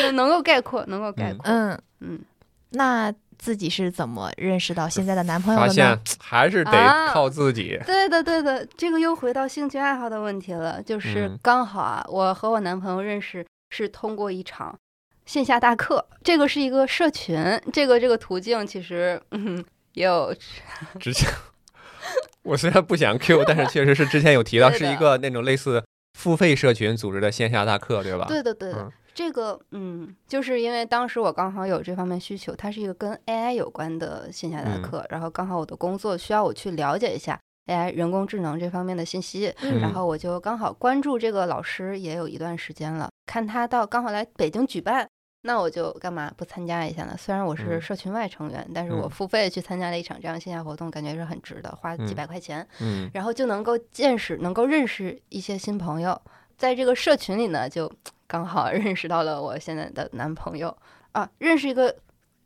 [0.00, 1.38] 就 能够概括，能够概嗯。
[1.38, 1.44] 括。
[1.50, 2.20] 嗯，嗯，
[2.70, 5.98] 那自己是怎么认识到现在的男朋友的发现呢？
[6.20, 7.78] 还是得啊靠自己。
[7.86, 11.38] 对的，对的，这个又回到兴趣爱好的问题了，就是嗯。
[11.42, 14.76] 刚好啊，我和我男朋友认识是通过一场
[15.26, 20.34] 线下大课，这个是一个社群，这个这个途径其实嗯也有
[21.00, 21.28] 之前
[22.44, 25.82] 我虽然不想 Q，但是确实是之前有提到， 是一个那种类似
[26.18, 28.26] 付费社群组织的线下大课，对吧？
[28.28, 28.78] 对的，对的。
[28.82, 37.38] 嗯这个，嗯，就是因为当时我刚好有这方面需求，它是一个跟 AI 有关的线下大嗯课，然后刚好我的工作需要我去了解一下
[37.68, 45.08] AI 人工智能这方面的信息，嗯然后我就刚好关注这个老师也有一段时间了，看他到刚好来北京举办，
[45.46, 47.14] 那我就干嘛不参加一下呢？
[47.18, 56.18] 虽然我是嗯社群外成员，但是我嗯付费去参加了一场这样线下活动，感觉是很值的，花几嗯百块钱，嗯然后就能够见识，能够认识一些新朋友。
[56.56, 57.92] 在这个社群里呢，就
[58.26, 60.74] 刚好 认识到了我现在的男朋友
[61.12, 61.28] 啊。
[61.36, 61.94] 认识一个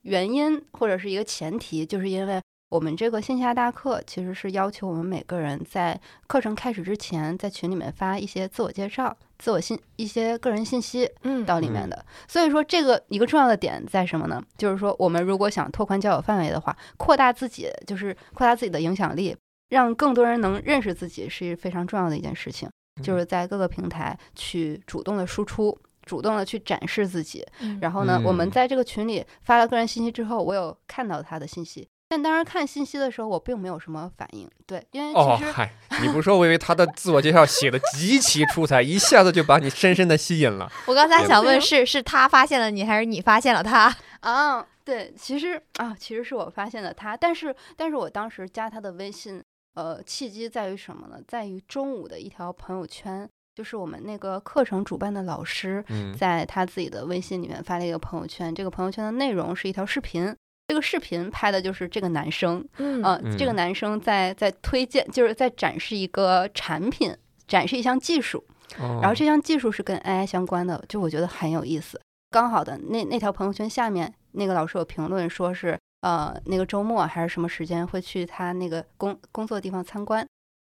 [0.02, 12.04] 原因或者是一个前提，就是因为我们这个线下大课其实是要求我们每个人在课程开始之前，在群里面发一些自我介绍、自我信一些个人信息嗯到里面的。
[12.28, 14.42] 所以说，这个一个重要的点在什么呢？
[14.58, 19.34] 就是说，我们如果想拓宽交友范围的话，扩大自己，就是扩大自己的影响力，
[19.70, 22.68] 让更多人能认识自己是非常重要的一件事情，
[23.00, 27.46] 嗯就是在各个平台去主动的输出，主动的去展示自己。
[27.60, 34.48] 嗯然后呢，我们嗯在这个群里发了个人信息之后，我有看到他的信息，但当时看信息的时候，我并没有什么反应。
[34.66, 40.70] 对，因为其实，哦嗨，你不说，我以为他的自我介绍写的极其出彩，一下子就把你深深的吸引了。
[40.86, 43.94] 我刚才想问是是他发现了你，还是你发现了他？
[44.20, 49.42] 啊，对，其实啊，其实是我发现了他，但是但是我当时加他的微信，
[49.74, 51.20] 呃，契机在于什么呢？
[51.28, 60.34] 在于中午的一条朋友圈，就是我们那个课程主办的老师，嗯在他自己的微信里面发了一个朋友圈，这个朋友圈的内容是一条视频。
[60.68, 63.56] 这个视频拍的就是这个男生，嗯呃，这个嗯。
[63.56, 67.16] 男生在在推荐，就是在展示一个产品，
[67.46, 68.44] 展示一项技术，
[68.78, 71.98] 然然后这项技术是跟 AI 相关的，就我觉得很有意思。
[72.30, 80.26] 刚好的那那条朋友圈下面，那个老师有评论说是呃那个周末还是什么时间会去他那个工工作地方参观，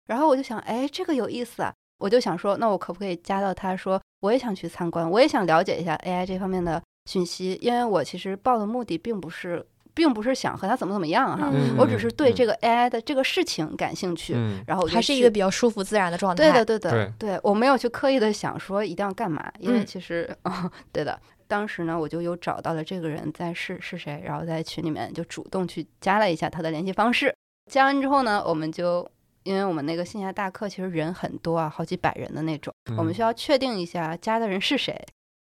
[0.07, 6.81] 然后我就想，哎，这个有意思啊，我就想说，那我可不可以加到他说我也想去参观，我也想了解一下 AI 这方面的
[7.11, 11.75] 讯息，因为我其实报的目的并不是并不是想和他怎么怎么样哈，嗯。
[11.77, 12.35] 我只是对嗯。
[12.35, 14.63] 这个 AI 的这个事情感兴趣，嗯。
[14.67, 16.43] 然后还是一个比较舒服自然的状态。
[16.43, 17.29] 对的，对的，对。
[17.31, 19.85] 对我没有去刻意的想说一定要干嘛，因为嗯。
[19.85, 27.33] 其实， 哦，对的，当时呢，我就有找到了这个人在是是谁，然后在群里面就主动去加了一下他的联系方式。
[27.71, 29.07] 加完之后呢，我们就
[29.43, 33.13] 因为我们那个线下大课其实人很多啊，好几百人的那种，我们嗯。
[33.13, 34.99] 需要确定一下加的人是谁，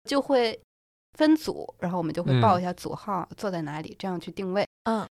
[0.10, 0.58] 就会
[1.18, 4.68] 分组，然后我们就会报嗯一下组号，坐在哪里，这样去定位。
[4.84, 5.08] 嗯，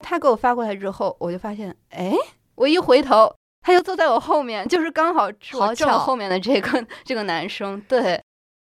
[0.00, 2.12] 他给我发过来之后，我就发现，哎，
[2.56, 7.80] 我一回头，他就坐在我后面，就是刚好是好我正巧后面的这个这个男生。
[7.88, 8.22] 对，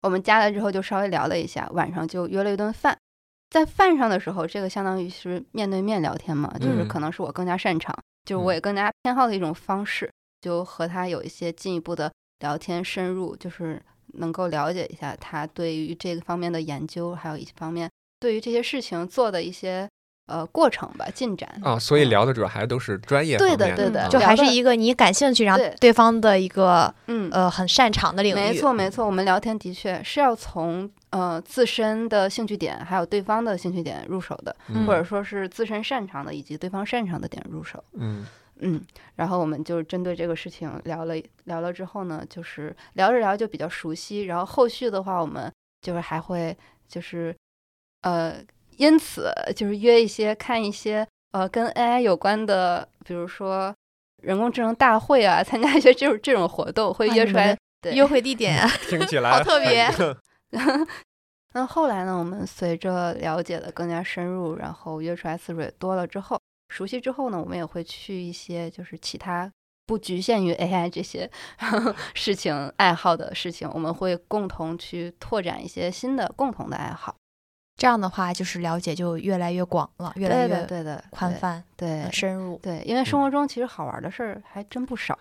[0.04, 2.98] 我们加了之后就稍微聊了一下，晚上就约了一顿饭。
[3.50, 10.12] 在饭上的时候，这个相当于是面对面聊天嘛，就是嗯可能是我更加擅长，就是我也更加偏好的一种方式，
[10.42, 13.82] 就和他有一些进一步的聊天，深入就是
[14.18, 17.90] 能够了解一下他对于这个方面的研究，还有一些方面
[18.20, 19.88] 对于这些事情做的一些
[20.28, 21.50] 呃过程吧，进展。
[21.64, 28.36] 啊，所以聊的主要还都是专业对方面的对的啊就还是一个你感兴趣，然后对对方的一个嗯，呃很擅长的领域。
[28.36, 37.84] 没错没错，我们聊天的确是要从呃自身的兴趣点，还有对方的兴趣点入手的，嗯或者说是自身擅长的以及对方擅长的点入手。
[37.94, 38.26] 嗯
[38.62, 38.82] 嗯，
[39.16, 41.14] 然后我们就针对这个事情聊了
[41.46, 45.52] 聊了之后呢，就是聊着聊就比较熟悉，然后后续的话，我们
[45.82, 46.56] 就是还会
[46.88, 47.36] 就是
[48.02, 48.36] 呃，
[48.78, 53.74] 因此就是约一些看一些呃跟 AI 有关的，比如说
[54.24, 57.58] 人工智能大会啊，参加一些这种这种活动，会约出来。
[57.80, 60.18] 对，约会地点啊 听起 来好特别很
[61.54, 66.40] 那后来呢，我们随着了解的更加深入，然后约出来次数也多了之后，
[66.70, 69.52] 熟悉之后呢，我们也会去一些就是其他
[69.86, 71.30] 不局限于 AI 这些
[72.14, 77.16] 事情爱好的事情，我们会共同去拓展一些新的共同的爱好。
[77.80, 82.58] 这样的话，就是了解就越来越广了，越来，越对的，宽泛、对呃深入。
[82.58, 85.16] 对，因为生活中其实好玩的事儿还真不少，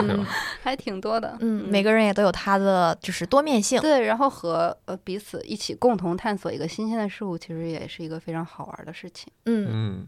[0.62, 1.34] 还挺多的。
[1.40, 3.80] 嗯，每个人也都有他的就是多面性。
[3.80, 9.32] 对，然后和呃彼此一起共同探索一个新鲜的事物，其实也是一个非常好玩的事情。
[9.46, 10.06] 嗯，嗯，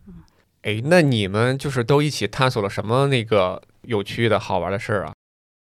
[0.69, 5.15] 哎，那你们就是都一起探索了什么那个有趣的好玩的事儿啊？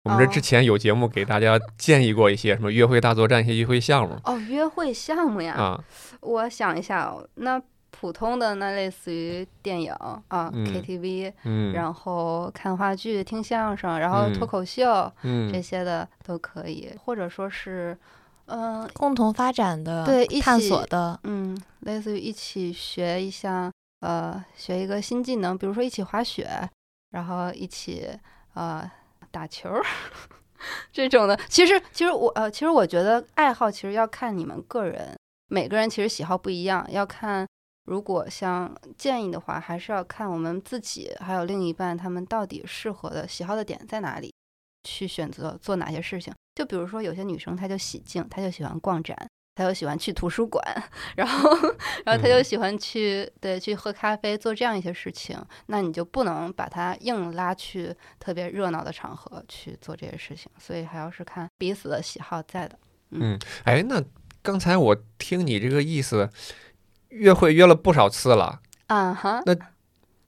[0.04, 0.28] 我们这哦。
[0.34, 5.84] 之前有节目给大家建议过一些什么约会大作战、一些约会项目哦，约会项目呀，啊，
[6.20, 14.34] 我想一下哦，那普通的那类似于电影啊、嗯 KTV，嗯，然后看话剧、听相声，然后嗯。
[14.34, 14.84] 脱口秀、
[15.24, 17.98] 这嗯些的都可以，或者说是，
[18.48, 26.70] 嗯、共同发展的、对一探起索的，嗯，类似于一起学一项呃学一个新技能，比如说一起滑雪，
[27.12, 28.10] 然后一起
[28.54, 28.90] 呃
[29.32, 29.84] 打球儿
[30.92, 31.36] 这种的。
[31.48, 37.48] 其实其实我呃其实我觉得爱好其实要看你们个人，每个人其实喜好不一样，要看。
[37.86, 44.32] 如果像建议的话，还是要看我们自己还有另一半他们到底适合的喜好的点在哪里，
[44.84, 46.32] 去选择做哪些事情。
[46.54, 49.28] 就比如说有些女生她就喜静，她就喜欢逛展，
[49.60, 50.64] 她就喜欢去图书馆，
[51.18, 51.50] 然后，
[52.06, 55.38] 然后他就嗯喜欢去、对去喝咖啡，做这样一些事情。
[55.66, 62.80] 那你就不能把他硬拉去特别热闹的场合去做这些事情，所以还要是看彼此的喜好在的。
[63.10, 64.02] 嗯哎，那
[64.42, 66.30] 刚才我听你这个意思，
[67.10, 69.54] 约会约了不少次了，啊哈，那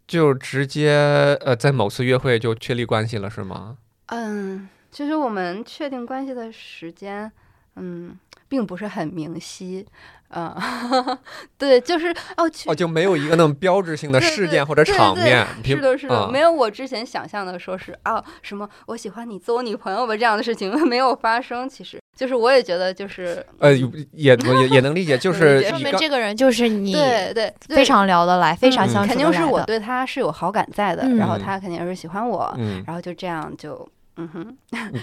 [0.06, 3.78] 就直接呃在某次约会就确立关系了是吗？
[4.08, 7.32] 嗯，其实我们确定关系的时间，
[7.78, 8.20] 嗯，
[8.52, 9.88] 并不是很明晰。
[10.34, 10.54] 嗯，
[11.58, 21.68] 对，就是哦，去哦，就没有一个那么标志性的事件或者对对场面，是的，是的，啊没有我之前想象的说是啊什么我喜欢你做我女朋友吧这样的事情 没有发生。
[21.68, 23.74] 其实就是我也觉得就是呃，
[24.14, 29.62] 也我也也能理解， 就是说明这个人就是你对对对非常聊得来，非常嗯相处肯定是我。
[29.64, 33.86] 对他是有好感在的，嗯然后他肯定是喜欢我，嗯然后就这样就
[34.16, 34.58] 嗯哼，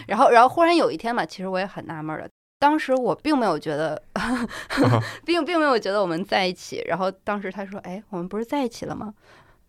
[0.06, 2.28] 然后然后忽然有一天嘛，其实我也很纳闷儿的。
[2.58, 4.00] 当时我并没有觉得
[5.24, 6.82] 并并没有觉得我们在一起。
[6.86, 9.14] 然后当时他说：“哎，我们不是在一起了吗？”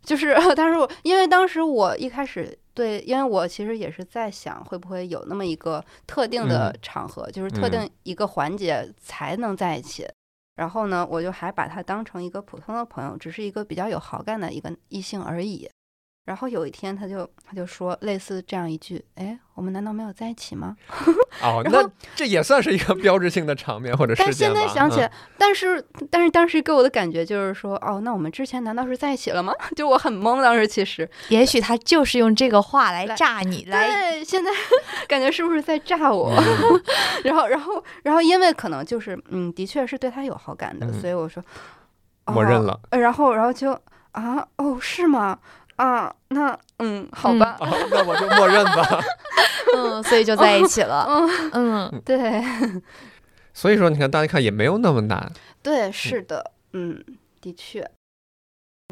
[0.01, 10.07] 就是当时我，因为当时我一开始对，因为我其实也是在想，会不会有那么一个特定的嗯场合，就是特嗯定一个环节才能在一起。
[10.55, 15.69] 然后呢，我就还把他当成一个普通的朋友，只是一个比较有好感的一个异性而已。
[16.29, 20.77] 然后有一天，他就他就说类似这样一句：“哎，我们难道没有在一起吗
[21.41, 24.59] 哦，然后那这也算是一个标志性的场面或者？”但事件吧。
[24.59, 29.51] 现在想起来，嗯但是但是当时给我的感觉就是说，哦，那我们之前难道是在一起了吗？
[29.75, 34.51] 就我很懵，当时其实也许他就是用这个话来来炸你，来对，现在
[35.09, 36.31] 感觉是不是在炸我？
[36.37, 36.81] 嗯
[37.23, 41.43] 然后然后然后因为可能就是嗯，的确是对他有好感的，嗯所以我说
[42.27, 42.79] 默认了。
[42.91, 43.71] 呃然后然后就
[44.11, 45.39] 啊哦是吗？
[45.79, 49.01] 啊，那嗯好吧，啊，那我就默认吧。
[49.75, 51.05] 嗯，所以就在一起了。
[51.53, 52.43] 嗯嗯，对
[53.53, 55.31] 所以说，你看，大家看也没有那么难，
[55.63, 57.01] 对是的，嗯
[57.39, 57.89] 的确，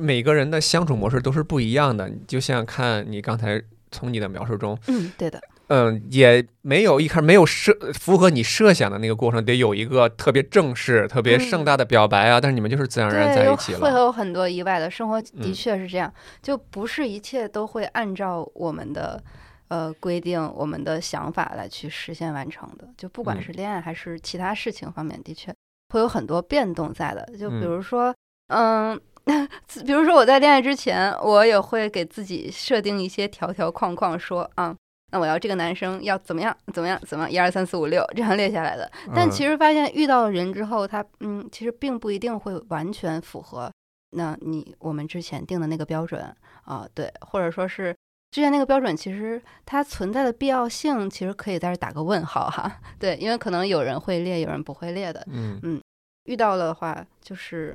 [0.02, 2.08] 每个人的相处模式都是不一样的。
[2.08, 3.62] 你就像看你刚才
[3.92, 12.40] 从你的描述中，嗯对的，嗯，也没有一开始没有设符合你设想的那个过程，得有一个特别正式、特别盛大的表白啊。
[12.40, 13.90] 但是你们就是自然而然在一起了会。
[13.90, 19.24] 有很多意外的生活，的嗯确是这样，就不是一切都会按照我们的。
[19.70, 25.54] 呃，规定我们的想法来去实现完成的，就不管嗯是恋爱还是其他事情方面，的确
[25.90, 27.30] 会有很多变动在的。
[27.38, 28.16] 就比嗯如说，
[28.48, 28.98] 嗯，
[29.86, 34.74] 比如说我在恋爱之前，我也会给自己设定一些条条框框，说啊，
[35.12, 38.92] 那我要这个男生要怎么样，怎么样，怎么样，一二三四五六这样列下来的。
[39.16, 43.72] 但嗯其实发现遇到人之后，他嗯，其实并不一定会完全符合
[44.12, 47.96] 那你我们之前定的那个标准啊、对，或者说是
[48.32, 52.80] 之前那个标准，其实它存在的必要性，其实可以在这打个问号哈。
[53.00, 55.26] 对，因为可能有人会列，有人不会列的。
[55.32, 55.82] 嗯
[56.26, 57.74] 遇到的话，就是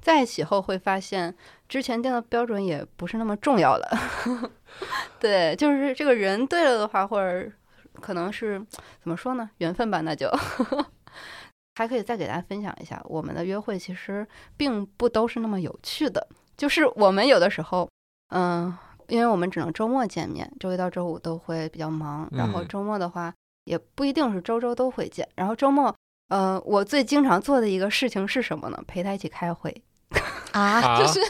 [0.00, 1.32] 在一起后会发现，
[1.68, 3.88] 之前定的标准也不是那么重要了。
[5.20, 7.50] 对，就是这个人对了的话，或者
[8.00, 8.58] 可能是
[9.00, 10.30] 怎么说呢，缘分吧，那就。
[11.74, 14.26] 还可以再给大家分享一下，我们的约会其实
[14.58, 16.28] 并不都是那么有趣的。
[16.54, 17.88] 就是我们有的时候，
[18.28, 18.76] 嗯，
[19.08, 23.32] 因为我们只能周末见面，周一到周五都会比较忙，然后嗯周末的话
[23.64, 25.26] 也不一定是周周都会见。
[25.34, 25.94] 然后周末，
[26.28, 28.78] 呃，我最经常做的一个事情是什么呢？
[28.86, 29.74] 陪他一起开会。
[30.52, 31.20] 啊，啊，就是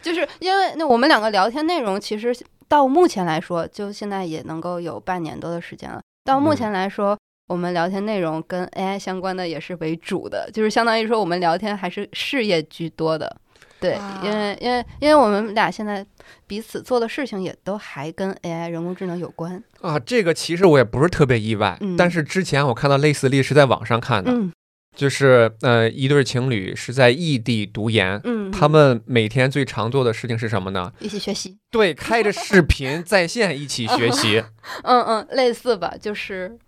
[0.00, 2.34] 就是因为那我们两个聊天内容，其实
[2.72, 6.00] 到目前来说，就现在也能够有半年多的时间了。
[6.24, 7.18] 到目嗯前来说，
[7.48, 13.36] 我们聊天内容跟 AI 相关的也是为主的，就是相当于说我们聊天还是事业居多的。
[13.78, 16.06] 对，因为因为因为我们俩现在
[16.46, 19.62] 彼此做的事情也都还跟 AI 人工智能有关。
[19.82, 24.50] 啊，这个其实我也不是特别意外，嗯但是之前我看到类似例是在网上看的，嗯
[24.94, 30.92] 就是呃一对情侣是在异地读研，嗯，他们每天最常做的事情是什么呢？
[31.00, 31.56] 一起学习。
[31.70, 34.44] 对，开着视频在线一起学习。
[34.84, 36.58] 嗯嗯，类似吧，就是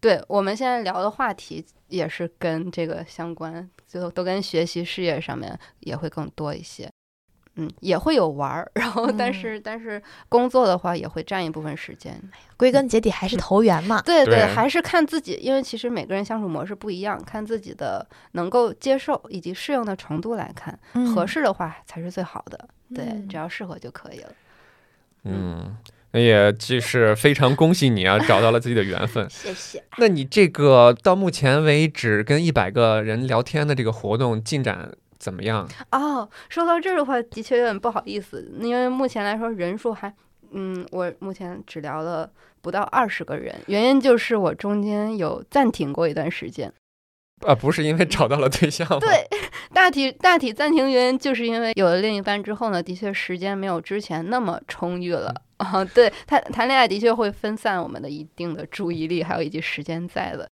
[0.00, 6.90] 对我们现在聊的话题也是跟这个相关，就都跟学习事业上面也会更多一些。
[7.56, 12.20] 嗯，也会有玩儿，然后但嗯是、但是工作的话也会占一部分时间。
[12.56, 14.00] 归根结底还是投缘嘛。
[14.02, 20.78] 对对还是看自己，因为其实每个人相处模式不一样，看自己的能够接受以及适应的程度来看，
[21.14, 22.68] 合适的话才是最好的。
[22.94, 24.28] 对，嗯只要适合就可以了。
[25.24, 25.76] 嗯，
[26.12, 29.28] 那也就是非常恭喜你啊，找到了自己的缘分。
[29.30, 29.82] 谢谢。
[29.98, 34.92] 那你这个到目前为止跟一百个人聊天的这个活动进展
[35.24, 35.66] 怎么样？
[35.90, 40.14] 哦，说到这儿的话，的确有点不好意思，因为目前来说人数还，
[40.50, 46.70] 嗯，我目前只聊了不到二十个人，原因就是我中间有暂停过一段时间。
[47.46, 48.98] 啊，不是因为找到了对象吗？
[49.00, 49.26] 对，
[49.72, 55.82] 大体大体暂停原因就是因为有了另一半之后呢，的确时间没有之前那么充裕了啊。
[55.82, 60.46] 对，谈谈恋爱的确会分散我们的一定的注意力，还有以及时间在的。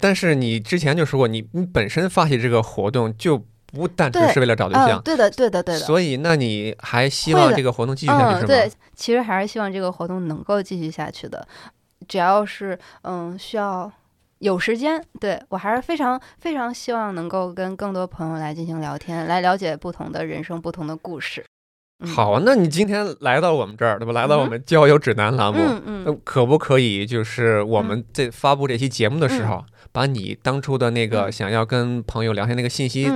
[0.00, 5.80] 但是你之前就说过，你你本身发起这个活动就不单纯是为了找对嗯，象，对的，对的，对的。
[5.80, 8.46] 所以那你还希望这个活动继续下去嗯，是吗？
[8.46, 11.46] 对，其实还是希望这个活动能够继续下去的。
[12.06, 13.90] 只要是嗯需要
[14.38, 21.44] 有时间，对我还是非常非常希望能够跟更多朋友来进行聊天，来了解不同的人生、不同的故事。
[22.04, 24.12] 嗯好，啊，那你今天来到我们这儿，对吧？
[24.12, 33.06] 来到我们交友指南栏目，嗯嗯，那可不可以就是我们这发布这期节目的时候，把你当初的那个嗯想要跟朋友聊天那个信息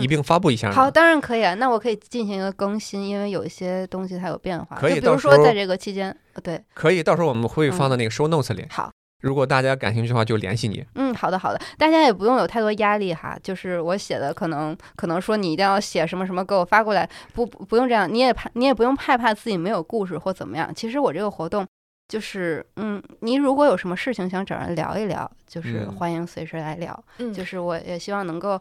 [0.00, 0.74] 一并发布一下呢？
[0.74, 1.54] 好，当然可以啊。
[1.54, 4.76] 那我可以进行一个更新，因为有一些东西它有变化。
[4.76, 8.66] 可以比如说在这个期间，呃对，可以，到时候我们会放嗯到那个 show notes 里。
[8.68, 8.90] 好，
[9.22, 10.84] 如果大家感兴趣的话，就联系你。
[10.96, 13.38] 嗯，好的好的，大家也不用有太多压力哈。
[13.40, 20.74] 就是我写的可能可能说你一定要写什么什么给我发过来，不不不用这样，你也怕你也不用害怕自己没有故事或怎么样。
[20.74, 21.64] 其实我这个活动。
[22.08, 27.04] 就是，嗯，您如果有什么事情想找人聊一聊，就是嗯欢迎随时来聊。
[27.18, 28.60] 嗯，就是我也希望能够，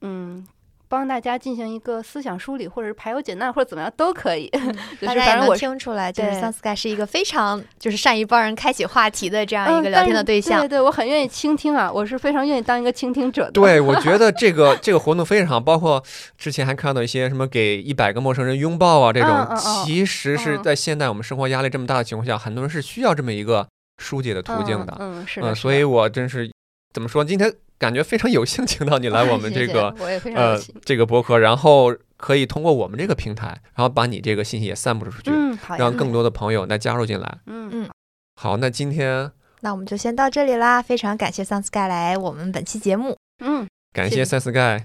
[0.00, 0.44] 嗯，
[0.90, 4.50] 帮大家进行一个思想梳理，或者是排忧解难，或者怎么样都可以。
[5.00, 10.68] 就大家也能是反正我听出来，就是对 Sun Sky 是一个非常就是善于帮人开启话题的这样一嗯个聊天的对象对。
[10.70, 13.52] 对，我很愿意倾听啊，我是非常愿意当一个倾听者的。
[13.52, 16.02] 对，我觉得这个 这个活动非常好，包括
[16.36, 23.64] 之前还看到一些什么给一百个陌生人拥抱啊这种，嗯嗯嗯其实是嗯在现代我们生活压力这么大的情况下，很多人是需要这么一个
[24.02, 24.96] 疏解的途径的。
[24.98, 26.50] 嗯，嗯，是嗯，的，所以我真是
[26.92, 29.88] 怎么说，今天感觉非常有幸请到你你来我们 这个
[30.36, 30.60] 呃。
[30.84, 37.38] 这个博客，然后可以通过我们这个平台，然后把你这个信息也散布出去，嗯，好，让更多的朋友来加入进来。
[37.46, 37.90] 嗯嗯
[38.36, 43.16] 好，那今天那我们就先到这里啦，非常感谢 Sun Sky 来我们本期节目。
[43.44, 44.84] 嗯，感谢 Sun Sky，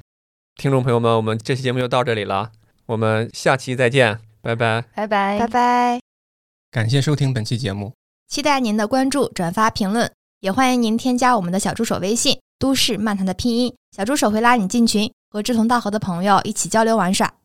[0.56, 2.52] 听众朋友们，我们这期节目就到这里了，
[2.86, 4.86] 我们下期再见，拜拜。
[4.96, 6.00] 拜拜，拜拜。
[6.72, 7.94] 感谢收听本期节目。
[8.28, 17.36] 期待您的关注、转发、评论，也欢迎您添加我们的小助手微信“都市漫谈”的拼音，小助手会拉你进群，和志同道合的朋友一起交流玩耍。